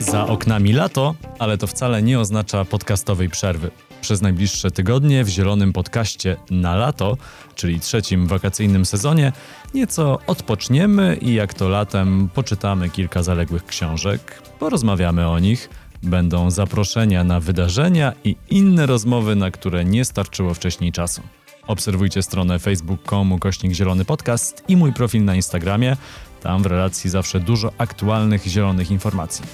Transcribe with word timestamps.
Za 0.00 0.26
oknami 0.26 0.72
lato, 0.72 1.14
ale 1.38 1.58
to 1.58 1.66
wcale 1.66 2.02
nie 2.02 2.20
oznacza 2.20 2.64
podcastowej 2.64 3.28
przerwy. 3.28 3.70
Przez 4.00 4.22
najbliższe 4.22 4.70
tygodnie 4.70 5.24
w 5.24 5.28
zielonym 5.28 5.72
podcaście 5.72 6.36
na 6.50 6.76
lato, 6.76 7.16
czyli 7.54 7.80
trzecim 7.80 8.26
wakacyjnym 8.26 8.84
sezonie, 8.86 9.32
nieco 9.74 10.18
odpoczniemy 10.26 11.18
i 11.20 11.34
jak 11.34 11.54
to 11.54 11.68
latem 11.68 12.28
poczytamy 12.34 12.90
kilka 12.90 13.22
zaległych 13.22 13.66
książek, 13.66 14.42
porozmawiamy 14.58 15.28
o 15.28 15.38
nich. 15.38 15.70
Będą 16.02 16.50
zaproszenia 16.50 17.24
na 17.24 17.40
wydarzenia 17.40 18.12
i 18.24 18.36
inne 18.50 18.86
rozmowy, 18.86 19.36
na 19.36 19.50
które 19.50 19.84
nie 19.84 20.04
starczyło 20.04 20.54
wcześniej 20.54 20.92
czasu. 20.92 21.22
Obserwujcie 21.66 22.22
stronę 22.22 22.58
facebook.com 22.58 23.38
kośnik 23.38 23.72
zielony 23.72 24.04
podcast 24.04 24.64
i 24.68 24.76
mój 24.76 24.92
profil 24.92 25.24
na 25.24 25.34
Instagramie. 25.34 25.96
Tam 26.44 26.62
w 26.62 26.66
relacji 26.66 27.10
zawsze 27.10 27.40
dużo 27.40 27.72
aktualnych 27.78 28.44
zielonych 28.46 28.90
informacji. 28.90 29.44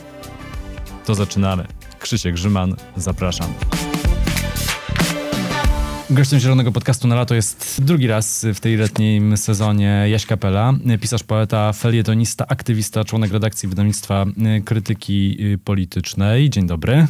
To 1.06 1.14
zaczynamy. 1.14 1.66
Krzysiek 1.98 2.34
Grzyman, 2.34 2.74
zapraszam. 2.96 3.52
Gościem 6.10 6.40
Zielonego 6.40 6.72
Podcastu 6.72 7.08
na 7.08 7.14
lato 7.14 7.34
jest 7.34 7.80
drugi 7.84 8.06
raz 8.06 8.46
w 8.54 8.60
tej 8.60 8.76
letnim 8.76 9.36
sezonie 9.36 10.04
Jaś 10.08 10.26
Kapela, 10.26 10.74
pisarz, 11.00 11.22
poeta, 11.22 11.72
felietonista, 11.72 12.46
aktywista, 12.48 13.04
członek 13.04 13.32
redakcji 13.32 13.68
wydawnictwa 13.68 14.24
Krytyki 14.64 15.38
Politycznej. 15.64 16.50
Dzień 16.50 16.66
dobry. 16.66 17.06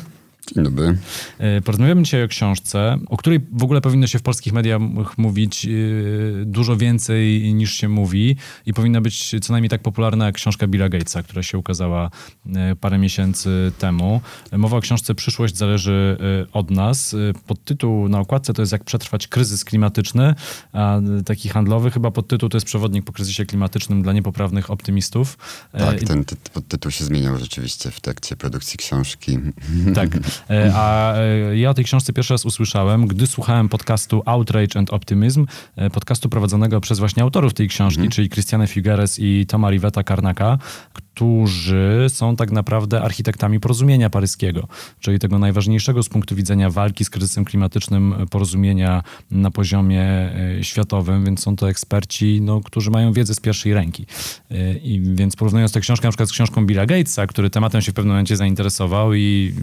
Dzień 0.54 0.64
dobry. 0.64 0.96
E, 1.38 1.60
porozmawiamy 1.60 2.02
dzisiaj 2.02 2.24
o 2.24 2.28
książce, 2.28 2.98
o 3.06 3.16
której 3.16 3.40
w 3.52 3.62
ogóle 3.62 3.80
powinno 3.80 4.06
się 4.06 4.18
w 4.18 4.22
polskich 4.22 4.52
mediach 4.52 4.80
mówić 5.18 5.66
e, 5.66 5.68
dużo 6.44 6.76
więcej 6.76 7.54
niż 7.54 7.74
się 7.74 7.88
mówi 7.88 8.36
i 8.66 8.74
powinna 8.74 9.00
być 9.00 9.34
co 9.42 9.52
najmniej 9.52 9.70
tak 9.70 9.82
popularna 9.82 10.26
jak 10.26 10.34
książka 10.34 10.66
Billa 10.66 10.88
Gatesa, 10.88 11.22
która 11.22 11.42
się 11.42 11.58
ukazała 11.58 12.10
e, 12.56 12.76
parę 12.76 12.98
miesięcy 12.98 13.72
temu. 13.78 14.20
Mowa 14.52 14.76
o 14.76 14.80
książce 14.80 15.14
Przyszłość 15.14 15.56
zależy 15.56 16.16
od 16.52 16.70
nas. 16.70 17.16
Podtytuł 17.46 18.08
na 18.08 18.20
okładce 18.20 18.54
to 18.54 18.62
jest 18.62 18.72
Jak 18.72 18.84
przetrwać 18.84 19.28
kryzys 19.28 19.64
klimatyczny, 19.64 20.34
a 20.72 21.00
taki 21.26 21.48
handlowy 21.48 21.90
chyba 21.90 22.10
podtytuł 22.10 22.48
to 22.48 22.56
jest 22.56 22.66
Przewodnik 22.66 23.04
po 23.04 23.12
kryzysie 23.12 23.46
klimatycznym 23.46 24.02
dla 24.02 24.12
niepoprawnych 24.12 24.70
optymistów. 24.70 25.38
Tak, 25.72 26.00
ten 26.00 26.24
podtytuł 26.54 26.90
się 26.90 27.04
zmieniał 27.04 27.38
rzeczywiście 27.38 27.90
w 27.90 28.00
trakcie 28.00 28.36
produkcji 28.36 28.78
książki. 28.78 29.38
Tak. 29.94 30.10
E, 30.50 30.72
a 30.74 31.14
e, 31.16 31.58
ja 31.58 31.70
o 31.70 31.74
tej 31.74 31.84
książce 31.84 32.12
pierwszy 32.12 32.34
raz 32.34 32.44
usłyszałem, 32.44 33.06
gdy 33.06 33.26
słuchałem 33.26 33.68
podcastu 33.68 34.22
Outrage 34.26 34.78
and 34.78 34.90
Optimism, 34.90 35.46
e, 35.76 35.90
podcastu 35.90 36.28
prowadzonego 36.28 36.80
przez 36.80 36.98
właśnie 36.98 37.22
autorów 37.22 37.54
tej 37.54 37.68
książki, 37.68 38.00
mhm. 38.00 38.10
czyli 38.10 38.28
Christiane 38.28 38.66
Figueres 38.66 39.18
i 39.18 39.46
Toma 39.48 39.70
Riveta 39.70 40.02
Karnaka, 40.02 40.58
którzy 41.14 42.06
są 42.08 42.36
tak 42.36 42.50
naprawdę 42.50 43.02
architektami 43.02 43.60
porozumienia 43.60 44.10
paryskiego, 44.10 44.68
czyli 45.00 45.18
tego 45.18 45.38
najważniejszego 45.38 46.02
z 46.02 46.08
punktu 46.08 46.36
widzenia 46.36 46.70
walki 46.70 47.04
z 47.04 47.10
kryzysem 47.10 47.44
klimatycznym 47.44 48.14
porozumienia 48.30 49.02
na 49.30 49.50
poziomie 49.50 50.02
e, 50.02 50.64
światowym, 50.64 51.24
więc 51.24 51.40
są 51.40 51.56
to 51.56 51.70
eksperci, 51.70 52.40
no, 52.42 52.60
którzy 52.60 52.90
mają 52.90 53.12
wiedzę 53.12 53.34
z 53.34 53.40
pierwszej 53.40 53.74
ręki. 53.74 54.06
E, 54.50 54.74
I 54.74 55.00
więc 55.14 55.36
porównując 55.36 55.72
tę 55.72 55.80
książkę 55.80 56.08
na 56.08 56.12
przykład 56.12 56.28
z 56.28 56.32
książką 56.32 56.66
Billa 56.66 56.86
Gatesa, 56.86 57.26
który 57.26 57.50
tematem 57.50 57.82
się 57.82 57.92
w 57.92 57.94
pewnym 57.94 58.12
momencie 58.12 58.36
zainteresował 58.36 59.14
i 59.14 59.54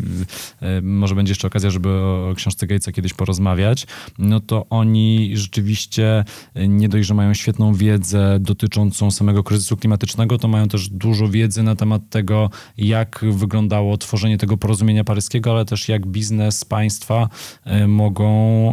e, 0.62 0.82
może 0.82 1.16
będzie 1.16 1.32
jeszcze 1.32 1.48
okazja, 1.48 1.70
żeby 1.70 1.90
o 1.90 2.34
książce 2.36 2.68
Gatesa 2.68 2.92
kiedyś 2.92 3.14
porozmawiać, 3.14 3.88
no 4.20 4.40
to 4.40 4.66
oni 4.70 5.32
rzeczywiście 5.34 6.24
nie 6.68 6.90
dość, 6.90 7.08
że 7.08 7.14
mają 7.14 7.34
świetną 7.34 7.74
wiedzę 7.74 8.38
dotyczącą 8.40 9.12
samego 9.12 9.44
kryzysu 9.44 9.78
klimatycznego, 9.78 10.38
to 10.38 10.48
mają 10.48 10.68
też 10.68 10.90
dużo 10.90 11.28
wiedzy 11.28 11.47
wiedzy 11.48 11.64
na 11.64 11.76
temat 11.76 12.02
tego, 12.10 12.50
jak 12.78 13.26
wyglądało 13.32 13.98
tworzenie 13.98 14.38
tego 14.38 14.58
porozumienia 14.58 15.04
paryskiego, 15.04 15.52
ale 15.52 15.66
też 15.66 15.90
jak 15.90 16.08
biznes, 16.08 16.66
państwa 16.66 17.30
e, 17.64 17.88
mogą, 17.88 18.28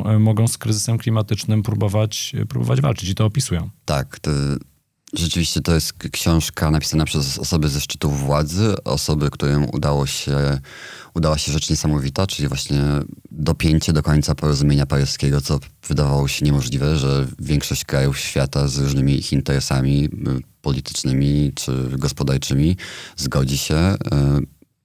e, 0.04 0.18
mogą 0.18 0.48
z 0.48 0.58
kryzysem 0.58 0.98
klimatycznym 0.98 1.62
próbować, 1.62 2.32
próbować 2.48 2.80
walczyć 2.80 3.08
i 3.08 3.14
to 3.14 3.24
opisują. 3.24 3.70
Tak, 3.84 4.18
to 4.18 4.30
rzeczywiście 5.18 5.60
to 5.60 5.74
jest 5.74 5.92
książka 5.92 6.70
napisana 6.70 7.04
przez 7.04 7.38
osoby 7.38 7.68
ze 7.68 7.80
szczytów 7.80 8.20
władzy, 8.20 8.74
osoby, 8.84 9.30
którym 9.30 9.66
udało 9.72 10.06
się, 10.06 10.60
udała 11.14 11.38
się 11.38 11.52
rzecz 11.52 11.70
niesamowita, 11.70 12.26
czyli 12.26 12.48
właśnie 12.48 12.82
dopięcie 13.30 13.92
do 13.92 14.02
końca 14.02 14.34
porozumienia 14.34 14.86
paryskiego, 14.86 15.40
co 15.40 15.60
wydawało 15.88 16.28
się 16.28 16.44
niemożliwe, 16.44 16.96
że 16.96 17.26
większość 17.38 17.84
krajów 17.84 18.18
świata 18.18 18.68
z 18.68 18.78
różnymi 18.78 19.18
ich 19.18 19.32
interesami 19.32 20.08
politycznymi 20.62 21.52
czy 21.54 21.72
gospodarczymi 21.98 22.76
zgodzi 23.16 23.58
się 23.58 23.74
e, 23.74 23.96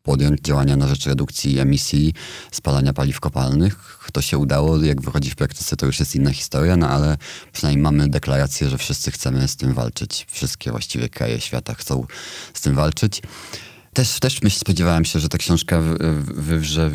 podjąć 0.09 0.42
działania 0.42 0.75
na 0.75 0.88
rzecz 0.88 1.06
redukcji 1.06 1.59
emisji 1.59 2.14
spalania 2.52 2.94
paliw 2.94 3.20
kopalnych. 3.20 4.00
To 4.14 4.22
się 4.22 4.38
udało, 4.38 4.84
jak 4.84 5.02
wychodzi 5.02 5.30
w 5.30 5.36
praktyce, 5.36 5.75
to 5.75 5.86
już 5.86 6.00
jest 6.00 6.16
inna 6.16 6.31
historia, 6.31 6.78
no 6.78 6.90
ale 6.90 7.18
przynajmniej 7.53 7.84
mamy 7.84 8.08
deklarację, 8.08 8.69
że 8.69 8.78
wszyscy 8.78 9.12
chcemy 9.12 9.48
z 9.48 9.56
tym 9.56 9.74
walczyć. 9.74 10.25
Wszystkie 10.31 10.72
właściwie 10.72 11.09
kraje 11.09 11.42
świata 11.42 11.74
chcą 11.74 12.06
z 12.53 12.62
tym 12.62 12.75
walczyć. 12.75 13.22
Też, 13.94 14.19
też 14.19 14.41
myśl, 14.41 14.59
spodziewałem 14.59 15.05
się, 15.05 15.19
że 15.19 15.29
ta 15.29 15.38
książka 15.38 15.81
wywrze 16.35 16.91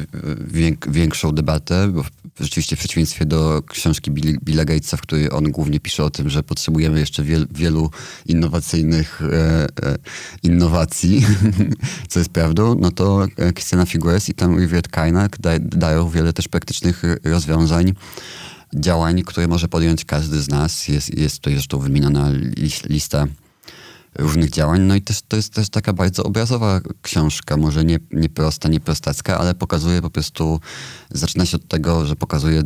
większą 0.89 1.33
debatę, 1.33 1.89
bo 1.89 2.05
rzeczywiście 2.41 2.77
w 2.77 2.79
przeciwieństwie 2.79 3.27
do 3.27 3.63
książki 3.63 4.11
Billa 4.45 4.65
Gatesa, 4.65 4.97
w 4.97 5.01
której 5.01 5.31
on 5.33 5.45
głównie 5.45 5.81
pisze 5.81 6.05
o 6.05 6.11
tym, 6.11 6.31
że 6.31 6.43
potrzebujemy 6.43 7.01
jeszcze 7.01 7.23
wiel, 7.23 7.47
wielu 7.55 7.91
innowacyjnych 8.27 9.23
e, 9.23 9.67
e, 9.67 9.97
innowacji, 10.43 11.27
co 12.09 12.19
jest 12.19 12.31
prawdą, 12.31 12.75
no 12.81 12.91
to 12.91 13.27
Christiana 13.55 13.87
Figueres 13.87 14.29
i 14.29 14.35
tam 14.35 14.59
Riviet 14.59 14.89
Kainak 14.89 15.39
da, 15.41 15.51
dają 15.59 16.11
wiele 16.11 16.33
też 16.33 16.49
praktycznych 16.49 17.03
rozwiązań 17.25 17.93
działań, 18.75 19.23
które 19.23 19.49
może 19.49 19.69
podjąć 19.69 20.05
każdy 20.05 20.43
z 20.43 20.49
nas. 20.49 20.89
Jest, 20.89 21.19
jest 21.19 21.37
tutaj 21.37 21.53
zresztą 21.53 21.79
wymieniona 21.79 22.31
lista 22.89 23.27
różnych 24.19 24.51
działań. 24.51 24.81
No 24.81 24.95
i 24.95 25.03
też, 25.03 25.23
to 25.29 25.37
jest 25.37 25.53
też 25.53 25.69
taka 25.69 25.93
bardzo 25.93 26.23
obrazowa 26.23 26.81
książka, 27.03 27.57
może 27.57 27.85
nie, 27.85 27.99
nie 28.11 28.29
prosta, 28.29 28.69
nie 28.69 28.81
prostacka, 28.81 29.39
ale 29.39 29.55
pokazuje 29.55 30.03
po 30.03 30.11
prostu, 30.11 30.61
zaczyna 31.11 31.47
się 31.47 31.57
od 31.57 31.69
tego, 31.69 32.07
że 32.07 32.17
pokazuje 32.17 32.63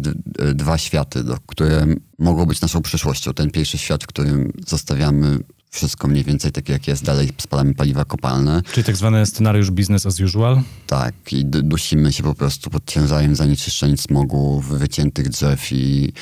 dwa 0.55 0.79
światy, 0.79 1.25
do, 1.25 1.37
które 1.47 1.87
mogą 2.19 2.47
być 2.47 2.61
naszą 2.61 2.83
przyszłością. 2.83 3.35
Ten 3.35 3.51
pierwszy 3.51 3.79
świat, 3.79 4.05
w 4.05 4.07
którym 4.07 4.53
zostawiamy 4.67 5.39
wszystko 5.71 6.09
mniej 6.09 6.25
więcej 6.25 6.53
takie 6.53 6.73
jak 6.73 6.89
jest, 6.89 7.05
dalej 7.05 7.33
spalamy 7.39 7.75
paliwa 7.75 8.05
kopalne. 8.05 8.63
Czyli 8.73 8.85
tak 8.85 8.97
zwany 8.97 9.27
scenariusz 9.27 9.71
business 9.71 10.07
as 10.07 10.21
usual? 10.21 10.63
Tak, 10.87 11.15
i 11.33 11.45
dusimy 11.45 12.13
się 12.13 12.23
po 12.23 12.35
prostu 12.35 12.71
pod 12.71 12.85
ciężarem 12.87 13.37
zanieczyszczeń 13.37 13.97
smogu, 13.97 14.61
wyciętych 14.61 15.29
drzew 15.29 15.73
i, 15.73 16.13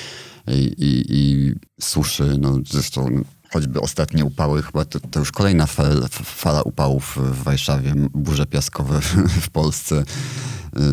i, 0.48 0.74
i, 0.78 1.04
i 1.08 1.52
suszy. 1.80 2.36
No, 2.40 2.58
zresztą 2.70 3.24
choćby 3.52 3.80
ostatnie 3.80 4.24
upały, 4.24 4.62
chyba 4.62 4.84
to, 4.84 5.00
to 5.00 5.20
już 5.20 5.32
kolejna 5.32 5.66
fala, 5.66 6.08
fala 6.24 6.62
upałów 6.62 7.18
w 7.22 7.42
Warszawie, 7.42 7.92
burze 8.14 8.46
piaskowe 8.46 9.00
w 9.46 9.50
Polsce. 9.50 10.04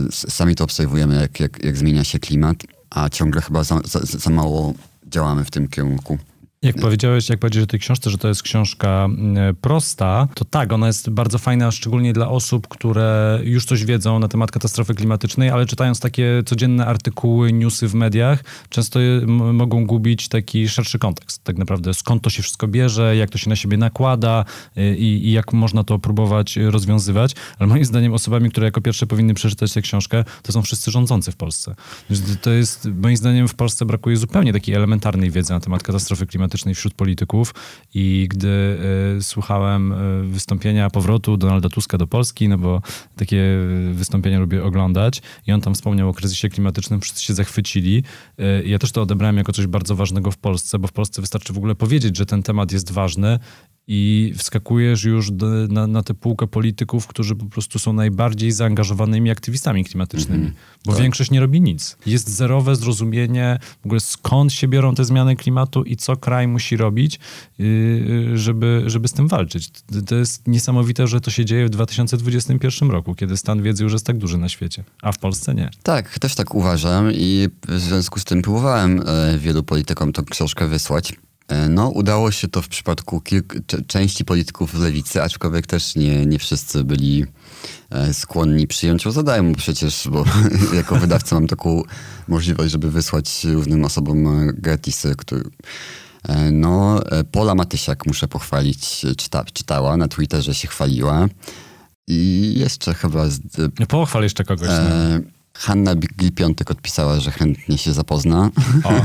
Y, 0.09 0.11
sami 0.11 0.55
to 0.55 0.63
obserwujemy, 0.63 1.15
jak, 1.15 1.39
jak, 1.39 1.63
jak 1.63 1.77
zmienia 1.77 2.03
się 2.03 2.19
klimat, 2.19 2.57
a 2.89 3.09
ciągle 3.09 3.41
chyba 3.41 3.63
za, 3.63 3.79
za, 3.85 3.99
za 4.03 4.29
mało 4.29 4.73
działamy 5.07 5.45
w 5.45 5.51
tym 5.51 5.67
kierunku. 5.67 6.17
Jak 6.63 6.75
powiedziałeś, 6.75 7.29
jak 7.29 7.39
powiedziałeś 7.39 7.63
o 7.63 7.67
tej 7.67 7.79
książce, 7.79 8.09
że 8.09 8.17
to 8.17 8.27
jest 8.27 8.43
książka 8.43 9.05
mm, 9.05 9.55
prosta, 9.55 10.27
to 10.35 10.45
tak, 10.45 10.73
ona 10.73 10.87
jest 10.87 11.09
bardzo 11.09 11.37
fajna, 11.37 11.71
szczególnie 11.71 12.13
dla 12.13 12.29
osób, 12.29 12.67
które 12.67 13.39
już 13.43 13.65
coś 13.65 13.85
wiedzą 13.85 14.19
na 14.19 14.27
temat 14.27 14.51
katastrofy 14.51 14.93
klimatycznej, 14.93 15.49
ale 15.49 15.65
czytając 15.65 15.99
takie 15.99 16.43
codzienne 16.45 16.85
artykuły, 16.85 17.53
newsy 17.53 17.87
w 17.87 17.93
mediach, 17.93 18.43
często 18.69 18.99
mogą 19.53 19.85
gubić 19.85 20.27
taki 20.27 20.69
szerszy 20.69 20.99
kontekst. 20.99 21.43
Tak 21.43 21.57
naprawdę 21.57 21.93
skąd 21.93 22.23
to 22.23 22.29
się 22.29 22.43
wszystko 22.43 22.67
bierze, 22.67 23.15
jak 23.15 23.29
to 23.29 23.37
się 23.37 23.49
na 23.49 23.55
siebie 23.55 23.77
nakłada 23.77 24.45
y, 24.77 24.95
i, 24.97 25.27
i 25.27 25.31
jak 25.31 25.53
można 25.53 25.83
to 25.83 25.99
próbować 25.99 26.55
rozwiązywać. 26.55 27.35
Ale 27.59 27.67
moim 27.67 27.85
zdaniem 27.85 28.13
osobami, 28.13 28.51
które 28.51 28.65
jako 28.65 28.81
pierwsze 28.81 29.07
powinny 29.07 29.33
przeczytać 29.33 29.73
tę 29.73 29.81
książkę, 29.81 30.23
to 30.43 30.51
są 30.51 30.61
wszyscy 30.61 30.91
rządzący 30.91 31.31
w 31.31 31.35
Polsce. 31.35 31.75
To 32.41 32.49
jest, 32.49 32.87
moim 33.01 33.17
zdaniem 33.17 33.47
w 33.47 33.55
Polsce 33.55 33.85
brakuje 33.85 34.17
zupełnie 34.17 34.53
takiej 34.53 34.75
elementarnej 34.75 35.31
wiedzy 35.31 35.53
na 35.53 35.59
temat 35.59 35.83
katastrofy 35.83 36.25
klimatycznej 36.25 36.52
politycznej 36.53 36.75
wśród 36.75 36.93
polityków 36.93 37.53
i 37.93 38.27
gdy 38.29 38.77
y, 39.17 39.23
słuchałem 39.23 39.91
y, 39.91 40.23
wystąpienia 40.23 40.89
powrotu 40.89 41.37
Donalda 41.37 41.69
Tuska 41.69 41.97
do 41.97 42.07
Polski, 42.07 42.49
no 42.49 42.57
bo 42.57 42.81
takie 43.15 43.43
wystąpienia 43.93 44.39
lubię 44.39 44.63
oglądać 44.63 45.21
i 45.47 45.51
on 45.51 45.61
tam 45.61 45.73
wspomniał 45.73 46.09
o 46.09 46.13
kryzysie 46.13 46.49
klimatycznym, 46.49 47.01
wszyscy 47.01 47.23
się 47.23 47.33
zachwycili. 47.33 48.03
Y, 48.39 48.63
ja 48.65 48.79
też 48.79 48.91
to 48.91 49.01
odebrałem 49.01 49.37
jako 49.37 49.51
coś 49.51 49.67
bardzo 49.67 49.95
ważnego 49.95 50.31
w 50.31 50.37
Polsce, 50.37 50.79
bo 50.79 50.87
w 50.87 50.91
Polsce 50.91 51.21
wystarczy 51.21 51.53
w 51.53 51.57
ogóle 51.57 51.75
powiedzieć, 51.75 52.17
że 52.17 52.25
ten 52.25 52.43
temat 52.43 52.71
jest 52.71 52.91
ważny 52.91 53.39
i 53.87 54.33
wskakujesz 54.37 55.03
już 55.03 55.31
do, 55.31 55.47
na, 55.67 55.87
na 55.87 56.03
tę 56.03 56.13
półkę 56.13 56.47
polityków, 56.47 57.07
którzy 57.07 57.35
po 57.35 57.45
prostu 57.45 57.79
są 57.79 57.93
najbardziej 57.93 58.51
zaangażowanymi 58.51 59.31
aktywistami 59.31 59.85
klimatycznymi, 59.85 60.41
mm 60.41 60.53
-hmm. 60.53 60.85
bo 60.85 60.91
tak. 60.91 61.01
większość 61.01 61.31
nie 61.31 61.39
robi 61.39 61.61
nic. 61.61 61.97
Jest 62.05 62.29
zerowe 62.29 62.75
zrozumienie 62.75 63.59
w 63.81 63.85
ogóle 63.85 63.99
skąd 63.99 64.53
się 64.53 64.67
biorą 64.67 64.95
te 64.95 65.05
zmiany 65.05 65.35
klimatu 65.35 65.83
i 65.83 65.97
co 65.97 66.17
kraj 66.17 66.47
musi 66.47 66.77
robić, 66.77 67.19
yy, 67.59 68.37
żeby, 68.37 68.83
żeby 68.85 69.07
z 69.07 69.13
tym 69.13 69.27
walczyć. 69.27 69.69
To 70.05 70.15
jest 70.15 70.47
niesamowite, 70.47 71.07
że 71.07 71.21
to 71.21 71.31
się 71.31 71.45
dzieje 71.45 71.65
w 71.65 71.69
2021 71.69 72.91
roku, 72.91 73.15
kiedy 73.15 73.37
stan 73.37 73.61
wiedzy 73.61 73.83
już 73.83 73.93
jest 73.93 74.05
tak 74.05 74.17
duży 74.17 74.37
na 74.37 74.49
świecie, 74.49 74.83
a 75.01 75.11
w 75.11 75.17
Polsce 75.17 75.55
nie. 75.55 75.69
Tak, 75.83 76.19
też 76.19 76.35
tak 76.35 76.55
uważam 76.55 77.11
i 77.13 77.47
w 77.67 77.79
związku 77.79 78.19
z 78.19 78.23
tym 78.23 78.41
próbowałem 78.41 79.03
e, 79.05 79.37
wielu 79.37 79.63
politykom 79.63 80.13
tą 80.13 80.25
książkę 80.25 80.67
wysłać. 80.67 81.13
E, 81.47 81.69
no, 81.69 81.89
udało 81.89 82.31
się 82.31 82.47
to 82.47 82.61
w 82.61 82.67
przypadku 82.67 83.21
części 83.87 84.25
polityków 84.25 84.73
lewicy, 84.73 85.23
aczkolwiek 85.23 85.67
też 85.67 85.95
nie, 85.95 86.25
nie 86.25 86.39
wszyscy 86.39 86.83
byli 86.83 87.25
e, 87.89 88.13
skłonni 88.13 88.67
przyjąć 88.67 89.05
ją 89.05 89.11
za 89.11 89.23
przecież, 89.57 90.07
bo 90.11 90.25
jako 90.75 90.95
wydawca 90.95 91.35
mam 91.35 91.47
taką 91.47 91.83
możliwość, 92.27 92.71
żeby 92.71 92.91
wysłać 92.91 93.45
różnym 93.45 93.85
osobom 93.85 94.27
e, 94.27 94.53
gratisy, 94.53 95.15
który... 95.17 95.43
No, 96.51 97.01
Pola 97.31 97.55
Matysiak 97.55 98.05
muszę 98.05 98.27
pochwalić, 98.27 99.05
czyta, 99.17 99.43
czytała, 99.53 99.97
na 99.97 100.07
Twitterze 100.07 100.53
się 100.53 100.67
chwaliła. 100.67 101.27
I 102.07 102.53
jeszcze 102.57 102.93
chyba... 102.93 103.29
Z, 103.29 103.39
Pochwal 103.87 104.23
jeszcze 104.23 104.43
kogoś. 104.43 104.69
E, 104.69 105.19
no. 105.23 105.29
Hanna 105.53 105.95
Gil-Piątek 105.95 106.71
odpisała, 106.71 107.19
że 107.19 107.31
chętnie 107.31 107.77
się 107.77 107.93
zapozna. 107.93 108.49
O, 108.83 108.91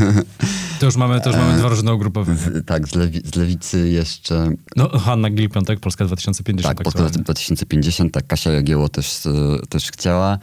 to 0.79 0.87
już 0.87 0.97
mamy, 0.97 1.21
to 1.21 1.31
już 1.31 1.39
mamy 1.39 1.59
dwa 1.59 1.69
różne 1.69 1.95
ugrupowania. 1.95 2.39
tak, 2.67 2.89
z, 2.89 2.95
lewi, 2.95 3.21
z, 3.25 3.37
lewicy 3.37 3.89
jeszcze... 3.89 4.51
No, 4.77 4.89
Hanna 4.89 5.31
Gil-Piątek, 5.31 5.81
Polska 5.81 6.05
2050. 6.05 6.77
Tak, 6.77 6.85
Polska 6.85 7.19
2050, 7.19 8.13
tak, 8.15 8.27
Kasia 8.27 8.51
Jagieło 8.51 8.89
też, 8.89 9.27
e, 9.27 9.31
też 9.69 9.91
chciała. 9.91 10.39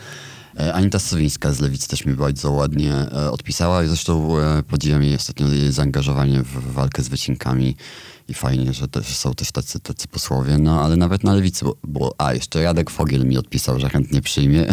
E, 0.59 0.73
Anita 0.73 0.99
Sowińska 0.99 1.51
z 1.51 1.59
Lewicy 1.59 1.87
też 1.87 2.05
mi 2.05 2.13
bardzo 2.13 2.51
ładnie 2.51 2.93
e, 2.93 3.31
odpisała 3.31 3.83
i 3.83 3.87
zresztą 3.87 4.29
podziwiam 4.67 5.03
jej 5.03 5.15
ostatnio 5.15 5.47
jej 5.47 5.71
zaangażowanie 5.71 6.43
w 6.43 6.73
walkę 6.73 7.03
z 7.03 7.07
wycinkami 7.07 7.75
i 8.27 8.33
fajnie, 8.33 8.73
że 8.73 8.87
też 8.87 9.07
są 9.07 9.33
też 9.33 9.51
tacy, 9.51 9.79
tacy 9.79 10.07
posłowie, 10.07 10.57
no 10.57 10.81
ale 10.81 10.95
nawet 10.95 11.23
na 11.23 11.33
lewicy, 11.33 11.65
bo, 11.65 11.75
bo 11.83 12.15
a 12.17 12.33
jeszcze 12.33 12.63
Radek 12.63 12.89
Fogiel 12.89 13.25
mi 13.25 13.37
odpisał, 13.37 13.79
że 13.79 13.89
chętnie 13.89 14.21
przyjmie. 14.21 14.65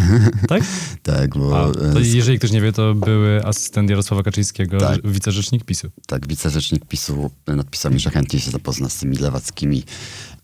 Tak? 0.48 0.62
tak, 1.02 1.38
bo... 1.38 1.64
A, 1.64 1.92
to 1.92 2.00
jeżeli 2.00 2.38
ktoś 2.38 2.50
nie 2.50 2.60
wie, 2.60 2.72
to 2.72 2.94
były 2.94 3.44
asystent 3.44 3.90
Jarosława 3.90 4.22
Kaczyńskiego, 4.22 4.78
tak. 4.78 5.06
wicerzecznik 5.06 5.64
PiSu. 5.64 5.90
Tak, 6.06 6.28
wicerzecznik 6.28 6.84
PiSu 6.84 7.30
napisał 7.46 7.92
mi, 7.92 8.00
że 8.00 8.10
chętnie 8.10 8.40
się 8.40 8.50
zapozna 8.50 8.88
z 8.88 8.96
tymi 8.96 9.16
lewackimi 9.16 9.82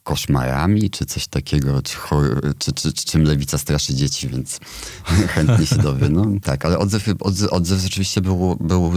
koszmarami, 0.09 0.91
czy 0.91 1.07
coś 1.07 1.27
takiego, 1.27 1.83
czy, 1.83 1.97
czy, 2.59 2.73
czy, 2.73 2.93
czy, 2.93 3.05
czym 3.05 3.23
lewica 3.23 3.59
straszy 3.59 3.95
dzieci, 3.95 4.29
więc 4.29 4.61
chętnie 5.35 5.67
się 5.67 5.77
dowie. 5.77 6.09
No, 6.09 6.27
tak, 6.43 6.65
ale 6.65 6.79
odzew, 6.79 7.09
odzew, 7.21 7.53
odzew 7.53 7.81
rzeczywiście 7.81 8.21
był, 8.21 8.57
był 8.61 8.93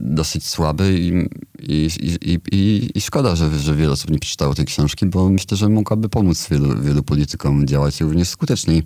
dosyć 0.00 0.46
słaby 0.46 0.98
i, 0.98 1.28
i, 1.58 1.88
i, 2.00 2.38
i, 2.52 2.90
i 2.94 3.00
szkoda, 3.00 3.36
że, 3.36 3.58
że 3.58 3.74
wiele 3.74 3.92
osób 3.92 4.10
nie 4.10 4.18
przeczytało 4.18 4.54
tej 4.54 4.64
książki, 4.64 5.06
bo 5.06 5.28
myślę, 5.30 5.56
że 5.56 5.68
mogłaby 5.68 6.08
pomóc 6.08 6.48
wielu, 6.50 6.82
wielu 6.82 7.02
politykom 7.02 7.66
działać 7.66 8.00
również 8.00 8.28
skuteczniej, 8.28 8.82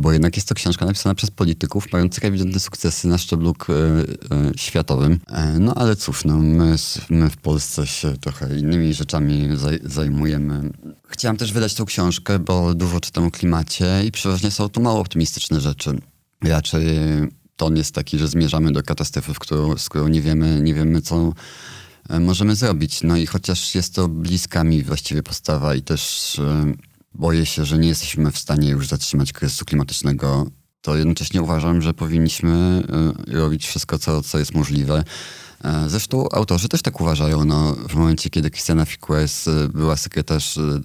bo 0.00 0.12
jednak 0.12 0.36
jest 0.36 0.48
to 0.48 0.54
książka 0.54 0.86
napisana 0.86 1.14
przez 1.14 1.30
polityków 1.30 1.92
mających 1.92 2.24
ewidentne 2.24 2.60
sukcesy 2.60 3.08
na 3.08 3.18
szczeblu 3.18 3.54
e, 3.68 3.72
e, 3.72 4.52
światowym. 4.56 5.20
E, 5.28 5.58
no 5.58 5.74
ale 5.74 5.96
cóż, 5.96 6.24
no, 6.24 6.38
my, 6.38 6.76
my 7.10 7.30
w 7.30 7.36
Polsce 7.36 7.86
się 7.86 8.16
trochę 8.16 8.58
innymi 8.58 8.94
rzeczami 8.94 9.48
zaj, 9.56 9.78
zajmujemy 9.84 10.70
Chciałam 11.14 11.36
też 11.36 11.52
wydać 11.52 11.74
tą 11.74 11.84
książkę, 11.84 12.38
bo 12.38 12.74
dużo 12.74 13.00
czytam 13.00 13.24
o 13.24 13.30
klimacie 13.30 14.04
i 14.06 14.12
przeważnie 14.12 14.50
są 14.50 14.68
to 14.68 14.80
mało 14.80 15.00
optymistyczne 15.00 15.60
rzeczy. 15.60 15.98
Raczej 16.44 16.86
ton 17.56 17.76
jest 17.76 17.94
taki, 17.94 18.18
że 18.18 18.28
zmierzamy 18.28 18.72
do 18.72 18.82
katastrofy, 18.82 19.34
w 19.34 19.38
którą, 19.38 19.78
z 19.78 19.88
którą 19.88 20.08
nie 20.08 20.20
wiemy, 20.20 20.60
nie 20.60 20.74
wiemy, 20.74 21.02
co 21.02 21.32
e, 22.08 22.20
możemy 22.20 22.56
zrobić. 22.56 23.02
No 23.02 23.16
i 23.16 23.26
chociaż 23.26 23.74
jest 23.74 23.94
to 23.94 24.08
bliska 24.08 24.64
mi 24.64 24.82
właściwie 24.82 25.22
postawa 25.22 25.74
i 25.74 25.82
też 25.82 26.32
e, 26.38 26.72
boję 27.14 27.46
się, 27.46 27.64
że 27.64 27.78
nie 27.78 27.88
jesteśmy 27.88 28.32
w 28.32 28.38
stanie 28.38 28.70
już 28.70 28.88
zatrzymać 28.88 29.32
kryzysu 29.32 29.64
klimatycznego, 29.64 30.46
to 30.80 30.96
jednocześnie 30.96 31.42
uważam, 31.42 31.82
że 31.82 31.94
powinniśmy 31.94 32.82
e, 33.28 33.38
robić 33.38 33.66
wszystko, 33.66 33.98
co, 33.98 34.22
co 34.22 34.38
jest 34.38 34.54
możliwe 34.54 35.04
zresztą 35.86 36.28
autorzy 36.28 36.68
też 36.68 36.82
tak 36.82 37.00
uważają. 37.00 37.44
No, 37.44 37.76
w 37.88 37.94
momencie, 37.94 38.30
kiedy 38.30 38.50
Christiana 38.50 38.84
Figueres 38.84 39.48
e, 39.48 39.68
była 39.68 39.96
sekretarz 39.96 40.58
e, 40.58 40.80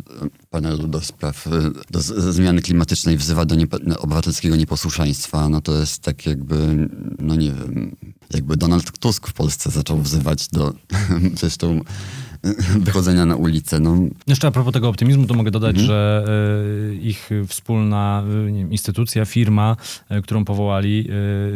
panelu 0.49 0.87
do 0.87 1.01
spraw 1.01 1.47
do 1.91 2.01
zmiany 2.31 2.61
klimatycznej, 2.61 3.17
wzywa 3.17 3.45
do 3.45 3.55
niepo, 3.55 3.77
obywatelskiego 3.97 4.55
nieposłuszeństwa, 4.55 5.49
no 5.49 5.61
to 5.61 5.79
jest 5.79 6.01
tak 6.01 6.25
jakby, 6.25 6.89
no 7.19 7.35
nie 7.35 7.51
wiem, 7.51 7.95
jakby 8.33 8.57
Donald 8.57 8.99
Tusk 8.99 9.27
w 9.27 9.33
Polsce 9.33 9.71
zaczął 9.71 10.01
wzywać 10.01 10.47
do 10.47 10.73
zresztą 11.39 11.81
wychodzenia 12.79 13.25
na 13.25 13.35
ulicę. 13.35 13.79
No. 13.79 13.97
Jeszcze 14.27 14.47
a 14.47 14.51
propos 14.51 14.73
tego 14.73 14.89
optymizmu, 14.89 15.27
to 15.27 15.33
mogę 15.33 15.51
dodać, 15.51 15.69
mhm. 15.69 15.87
że 15.87 16.25
y, 16.91 16.95
ich 16.95 17.29
wspólna 17.47 18.23
y, 18.47 18.51
wiem, 18.53 18.71
instytucja, 18.71 19.25
firma, 19.25 19.75
y, 20.11 20.21
którą 20.21 20.45
powołali, 20.45 21.09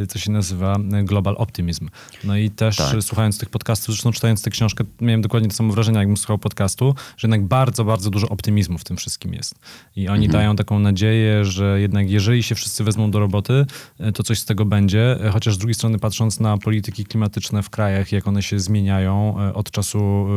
co 0.09 0.19
się 0.19 0.31
nazywa 0.31 0.75
Global 1.03 1.35
Optimism. 1.38 1.89
No 2.24 2.38
i 2.38 2.50
też 2.50 2.75
tak. 2.75 3.03
słuchając 3.03 3.38
tych 3.38 3.50
podcastów, 3.50 3.95
zresztą 3.95 4.12
czytając 4.12 4.41
tę 4.41 4.50
książkę, 4.50 4.83
miałem 5.01 5.21
dokładnie 5.21 5.50
to 5.50 5.56
samo 5.56 5.74
wrażenie, 5.74 5.97
jakbym 5.97 6.18
słuchał 6.18 6.38
podcastu, 6.38 6.95
że 7.18 7.27
jednak 7.27 7.44
bardzo, 7.44 7.85
bardzo 7.85 8.09
dużo 8.09 8.30
optymizmu 8.30 8.77
w 8.77 8.83
tym 8.83 8.97
wszystkim 8.97 9.33
jest. 9.33 9.56
I 9.95 10.07
oni 10.07 10.25
mhm. 10.25 10.41
dają 10.41 10.56
taką 10.56 10.80
nadzieję, 10.80 11.45
że 11.45 11.81
jednak 11.81 12.09
jeżeli 12.09 12.44
się 12.44 12.56
wszyscy 12.56 12.83
wezmą 12.83 13.12
do 13.12 13.19
roboty, 13.19 13.65
to 14.13 14.24
coś 14.24 14.39
z 14.39 14.45
tego 14.45 14.65
będzie, 14.65 15.19
chociaż 15.33 15.56
z 15.56 15.57
drugiej 15.57 15.75
strony 15.75 16.00
patrząc 16.00 16.39
na 16.39 16.57
polityki 16.57 17.06
klimatyczne 17.06 17.63
w 17.63 17.69
krajach, 17.69 18.12
jak 18.12 18.27
one 18.27 18.44
się 18.44 18.59
zmieniają 18.59 19.35
od 19.53 19.71
czasu 19.71 20.27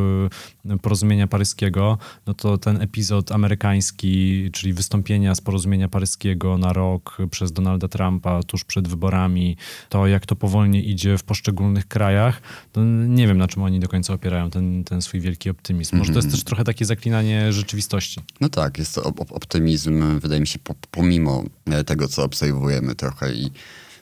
porozumienia 0.82 1.26
paryskiego, 1.26 1.98
no 2.26 2.34
to 2.34 2.58
ten 2.58 2.82
epizod 2.82 3.32
amerykański, 3.32 4.50
czyli 4.52 4.72
wystąpienia 4.72 5.34
z 5.34 5.40
porozumienia 5.40 5.88
paryskiego 5.88 6.58
na 6.58 6.72
rok 6.72 7.18
przez 7.30 7.52
Donalda 7.52 7.88
Trumpa 7.88 8.42
tuż 8.42 8.64
przed 8.64 8.88
wyborami, 8.88 9.56
to 9.88 10.06
jak 10.06 10.26
to 10.26 10.36
powolnie 10.36 10.82
idzie 10.82 11.18
w 11.18 11.24
poszczególnych 11.24 11.88
krajach, 11.88 12.42
to 12.72 12.84
nie 13.08 13.26
wiem, 13.26 13.38
na 13.38 13.48
czym 13.48 13.62
oni 13.62 13.80
do 13.80 13.88
końca 13.88 14.14
opierają 14.14 14.50
ten, 14.50 14.84
ten 14.84 15.02
swój 15.02 15.20
wielki 15.20 15.50
optymizm. 15.50 15.96
Może 15.96 16.12
to 16.12 16.18
jest 16.18 16.26
mhm. 16.26 16.38
też 16.38 16.44
trochę 16.44 16.64
takie 16.64 16.84
zaklinanie 16.84 17.52
rzeczywistości. 17.52 18.20
No 18.40 18.48
tak, 18.48 18.78
jest 18.78 18.94
to 18.94 19.02
optymizm, 19.30 20.20
wydaje 20.20 20.40
mi 20.40 20.46
się, 20.46 20.58
pomimo 20.90 21.44
tego, 21.86 22.08
co 22.08 22.24
obserwujemy 22.24 22.94
trochę 22.94 23.34
i 23.34 23.50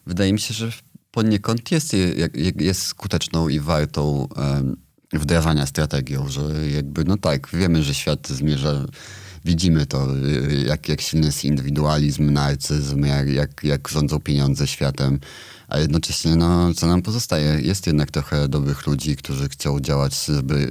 wydaje 0.06 0.32
mi 0.32 0.40
się, 0.40 0.54
że 0.54 0.72
poniekąd 1.10 1.70
jest, 1.70 1.96
jest 2.56 2.82
skuteczną 2.82 3.48
i 3.48 3.60
wartą 3.60 4.28
wdrażania 5.18 5.66
strategią, 5.66 6.28
że 6.28 6.70
jakby, 6.70 7.04
no 7.04 7.16
tak, 7.16 7.48
wiemy, 7.52 7.82
że 7.82 7.94
świat 7.94 8.28
zmierza, 8.28 8.84
widzimy 9.44 9.86
to, 9.86 10.08
jak, 10.66 10.88
jak 10.88 11.00
silny 11.00 11.26
jest 11.26 11.44
indywidualizm, 11.44 12.32
narcyzm, 12.32 13.04
jak, 13.04 13.28
jak, 13.28 13.64
jak 13.64 13.88
rządzą 13.88 14.20
pieniądze 14.20 14.66
światem, 14.66 15.20
a 15.68 15.78
jednocześnie, 15.78 16.36
no, 16.36 16.74
co 16.74 16.86
nam 16.86 17.02
pozostaje? 17.02 17.60
Jest 17.60 17.86
jednak 17.86 18.10
trochę 18.10 18.48
dobrych 18.48 18.86
ludzi, 18.86 19.16
którzy 19.16 19.48
chcą 19.48 19.80
działać, 19.80 20.26
żeby 20.26 20.70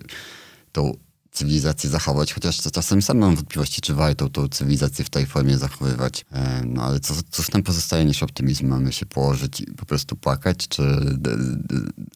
tą 0.72 0.98
cywilizację 1.34 1.90
zachować, 1.90 2.34
chociaż 2.34 2.58
czasem 2.58 3.02
sam 3.02 3.18
mam 3.18 3.36
wątpliwości, 3.36 3.82
czy 3.82 3.94
warto 3.94 4.30
tą 4.30 4.48
cywilizację 4.48 5.06
w 5.06 5.10
tej 5.10 5.26
formie 5.26 5.58
zachowywać. 5.58 6.26
E, 6.32 6.62
no 6.66 6.84
ale 6.84 7.00
co, 7.00 7.14
cóż 7.32 7.52
nam 7.52 7.64
pozostaje 7.64 8.06
niż 8.06 8.24
optymizm? 8.24 8.68
Mamy 8.68 8.94
się 8.94 9.06
położyć 9.06 9.62
i 9.62 9.66
po 9.66 9.86
prostu 9.86 10.16
płakać, 10.16 10.68
czy 10.68 10.84